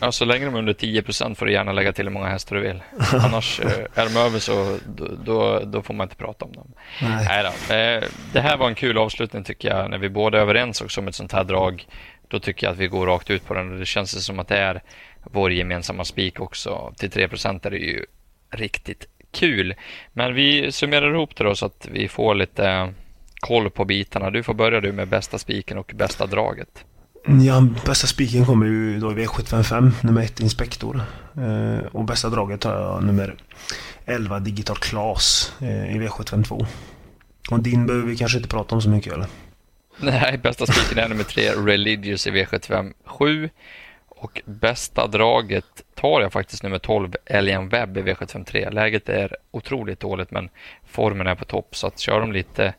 Ja, 0.00 0.12
så 0.12 0.24
länge 0.24 0.44
de 0.44 0.54
är 0.54 0.58
under 0.58 0.72
10% 0.72 1.34
får 1.34 1.46
du 1.46 1.52
gärna 1.52 1.72
lägga 1.72 1.92
till 1.92 2.04
hur 2.04 2.12
många 2.12 2.28
hästar 2.28 2.56
du 2.56 2.62
vill. 2.62 2.82
Annars 3.12 3.60
eh, 3.60 3.70
är 3.94 4.04
de 4.04 4.16
över 4.16 4.38
så 4.38 4.78
då, 5.24 5.60
då, 5.64 5.82
får 5.82 5.94
man 5.94 6.04
inte 6.04 6.16
prata 6.16 6.44
om 6.44 6.52
dem. 6.52 6.72
Nej. 7.02 7.26
Nej 7.28 7.42
då. 7.42 7.74
Eh, 7.74 8.04
det 8.32 8.40
här 8.40 8.56
var 8.56 8.68
en 8.68 8.74
kul 8.74 8.98
avslutning 8.98 9.44
tycker 9.44 9.68
jag. 9.68 9.90
När 9.90 9.98
vi 9.98 10.08
båda 10.08 10.38
är 10.38 10.42
överens 10.42 10.80
också 10.80 11.00
om 11.00 11.08
ett 11.08 11.14
sånt 11.14 11.32
här 11.32 11.44
drag. 11.44 11.86
Då 12.28 12.38
tycker 12.38 12.66
jag 12.66 12.72
att 12.72 12.78
vi 12.78 12.86
går 12.86 13.06
rakt 13.06 13.30
ut 13.30 13.46
på 13.46 13.54
den. 13.54 13.78
Det 13.78 13.86
känns 13.86 14.24
som 14.24 14.38
att 14.38 14.48
det 14.48 14.58
är 14.58 14.82
vår 15.24 15.52
gemensamma 15.52 16.04
spik 16.04 16.40
också. 16.40 16.92
Till 16.96 17.10
3% 17.10 17.66
är 17.66 17.70
det 17.70 17.76
ju 17.76 18.04
riktigt 18.50 19.06
kul. 19.32 19.74
Men 20.12 20.34
vi 20.34 20.72
summerar 20.72 21.14
ihop 21.14 21.36
det 21.36 21.44
då 21.44 21.54
så 21.54 21.66
att 21.66 21.88
vi 21.90 22.08
får 22.08 22.34
lite 22.34 22.94
koll 23.40 23.70
på 23.70 23.84
bitarna. 23.84 24.30
Du 24.30 24.42
får 24.42 24.54
börja 24.54 24.80
du 24.80 24.92
med 24.92 25.08
bästa 25.08 25.38
spiken 25.38 25.78
och 25.78 25.92
bästa 25.94 26.26
draget. 26.26 26.84
Ja, 27.26 27.66
bästa 27.86 28.06
spiken 28.06 28.46
kommer 28.46 28.66
ju 28.66 29.00
då 29.00 29.12
i 29.12 29.14
V755, 29.14 29.92
nummer 30.02 30.22
1 30.22 30.40
Inspektor. 30.40 31.02
Eh, 31.36 31.86
och 31.92 32.04
bästa 32.04 32.28
draget 32.28 32.64
har 32.64 32.72
jag 32.72 33.04
nummer 33.04 33.34
11 34.04 34.38
Digital 34.38 34.76
Class 34.76 35.52
eh, 35.60 35.96
i 35.96 35.98
V752. 35.98 36.66
Och 37.50 37.60
din 37.60 37.86
behöver 37.86 38.06
vi 38.06 38.16
kanske 38.16 38.38
inte 38.38 38.48
prata 38.48 38.74
om 38.74 38.82
så 38.82 38.88
mycket 38.88 39.12
eller? 39.12 39.26
Nej, 40.00 40.38
bästa 40.42 40.66
spiken 40.66 41.04
är 41.04 41.08
nummer 41.08 41.24
3 41.24 41.50
Religious 41.50 42.26
i 42.26 42.30
V757. 42.30 43.50
Och 44.08 44.42
bästa 44.44 45.06
draget 45.06 45.64
tar 45.94 46.20
jag 46.20 46.32
faktiskt 46.32 46.62
nummer 46.62 46.78
12 46.78 47.12
Alien 47.30 47.68
Web 47.68 47.96
i 47.96 48.02
V753. 48.02 48.70
Läget 48.70 49.08
är 49.08 49.36
otroligt 49.50 50.00
dåligt 50.00 50.30
men 50.30 50.48
formen 50.86 51.26
är 51.26 51.34
på 51.34 51.44
topp 51.44 51.76
så 51.76 51.86
att 51.86 51.98
kör 51.98 52.20
de 52.20 52.32
lite 52.32 52.74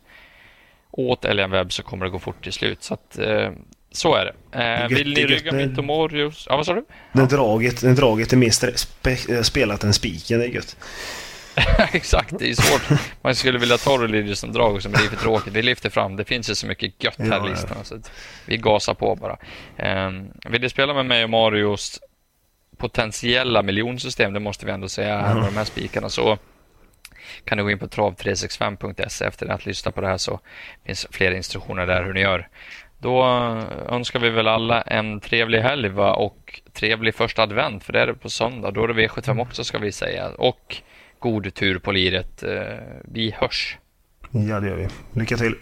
åt 0.91 1.25
Alien 1.25 1.51
Web 1.51 1.73
så 1.73 1.83
kommer 1.83 2.05
det 2.05 2.11
gå 2.11 2.19
fort 2.19 2.43
till 2.43 2.53
slut. 2.53 2.83
Så 2.83 2.93
att, 2.93 3.19
eh, 3.19 3.51
så 3.91 4.15
är 4.15 4.25
det. 4.25 4.59
Eh, 4.63 4.87
vill 4.87 5.13
ni 5.13 5.25
rygga 5.25 5.51
mitt 5.51 5.85
Morius? 5.85 6.45
Ja, 6.49 6.57
vad 6.57 6.65
sa 6.65 6.73
du? 6.73 6.85
När 7.11 7.25
draget, 7.25 7.83
när 7.83 7.93
draget 7.93 8.33
är 8.33 8.37
mer 8.37 8.49
spe, 8.49 9.17
eh, 9.29 9.41
spelat 9.41 9.83
än 9.83 9.93
spiken, 9.93 10.39
det 10.39 10.45
är 10.45 10.49
gött. 10.49 10.77
Exakt, 11.91 12.39
det 12.39 12.49
är 12.49 12.53
svårt. 12.53 12.99
Man 13.21 13.35
skulle 13.35 13.59
vilja 13.59 13.77
ta 13.77 13.97
Religious 13.97 14.39
som 14.39 14.53
drag 14.53 14.75
också, 14.75 14.89
men 14.89 15.01
det 15.01 15.05
är 15.05 15.09
för 15.09 15.23
tråkigt. 15.23 15.53
Vi 15.53 15.61
lyfter 15.61 15.89
fram, 15.89 16.15
det 16.15 16.25
finns 16.25 16.49
ju 16.49 16.55
så 16.55 16.67
mycket 16.67 17.03
gött 17.03 17.19
här 17.19 17.47
i 17.47 17.49
listan. 17.49 17.77
Så 17.83 17.99
vi 18.45 18.57
gasar 18.57 18.93
på 18.93 19.15
bara. 19.15 19.37
Um, 20.07 20.31
vill 20.45 20.61
du 20.61 20.69
spela 20.69 20.93
med 20.93 21.05
mig 21.05 21.23
och 21.23 21.29
Marios 21.29 21.99
potentiella 22.77 23.61
miljonsystem, 23.61 24.33
det 24.33 24.39
måste 24.39 24.65
vi 24.65 24.71
ändå 24.71 24.89
säga 24.89 25.21
här 25.21 25.35
med 25.35 25.43
de 25.43 25.57
här 25.57 25.65
spikarna, 25.65 26.09
så 26.09 26.37
kan 27.45 27.57
du 27.57 27.63
gå 27.63 27.71
in 27.71 27.79
på 27.79 27.87
trav365.se 27.87 29.25
efter 29.25 29.47
att 29.47 29.65
lyssna 29.65 29.91
på 29.91 30.01
det 30.01 30.07
här 30.07 30.17
så 30.17 30.39
finns 30.85 31.07
fler 31.11 31.31
instruktioner 31.31 31.87
där 31.87 32.03
hur 32.03 32.13
ni 32.13 32.21
gör. 32.21 32.47
Då 33.01 33.23
önskar 33.89 34.19
vi 34.19 34.29
väl 34.29 34.47
alla 34.47 34.81
en 34.81 35.19
trevlig 35.19 35.59
helg 35.59 35.89
va? 35.89 36.13
och 36.13 36.61
trevlig 36.73 37.15
första 37.15 37.43
advent, 37.43 37.83
för 37.83 37.93
det 37.93 37.99
är 37.99 38.07
det 38.07 38.13
på 38.13 38.29
söndag. 38.29 38.71
Då 38.71 38.83
är 38.83 38.87
det 38.87 39.07
V75 39.07 39.41
också 39.41 39.63
ska 39.63 39.77
vi 39.77 39.91
säga. 39.91 40.29
Och 40.37 40.77
god 41.19 41.53
tur 41.53 41.79
på 41.79 41.91
liret. 41.91 42.43
Eh, 42.43 42.77
vi 43.03 43.31
hörs. 43.37 43.77
Ja, 44.31 44.59
det 44.59 44.67
gör 44.67 44.75
vi. 44.75 44.87
Lycka 45.19 45.37
till. 45.37 45.55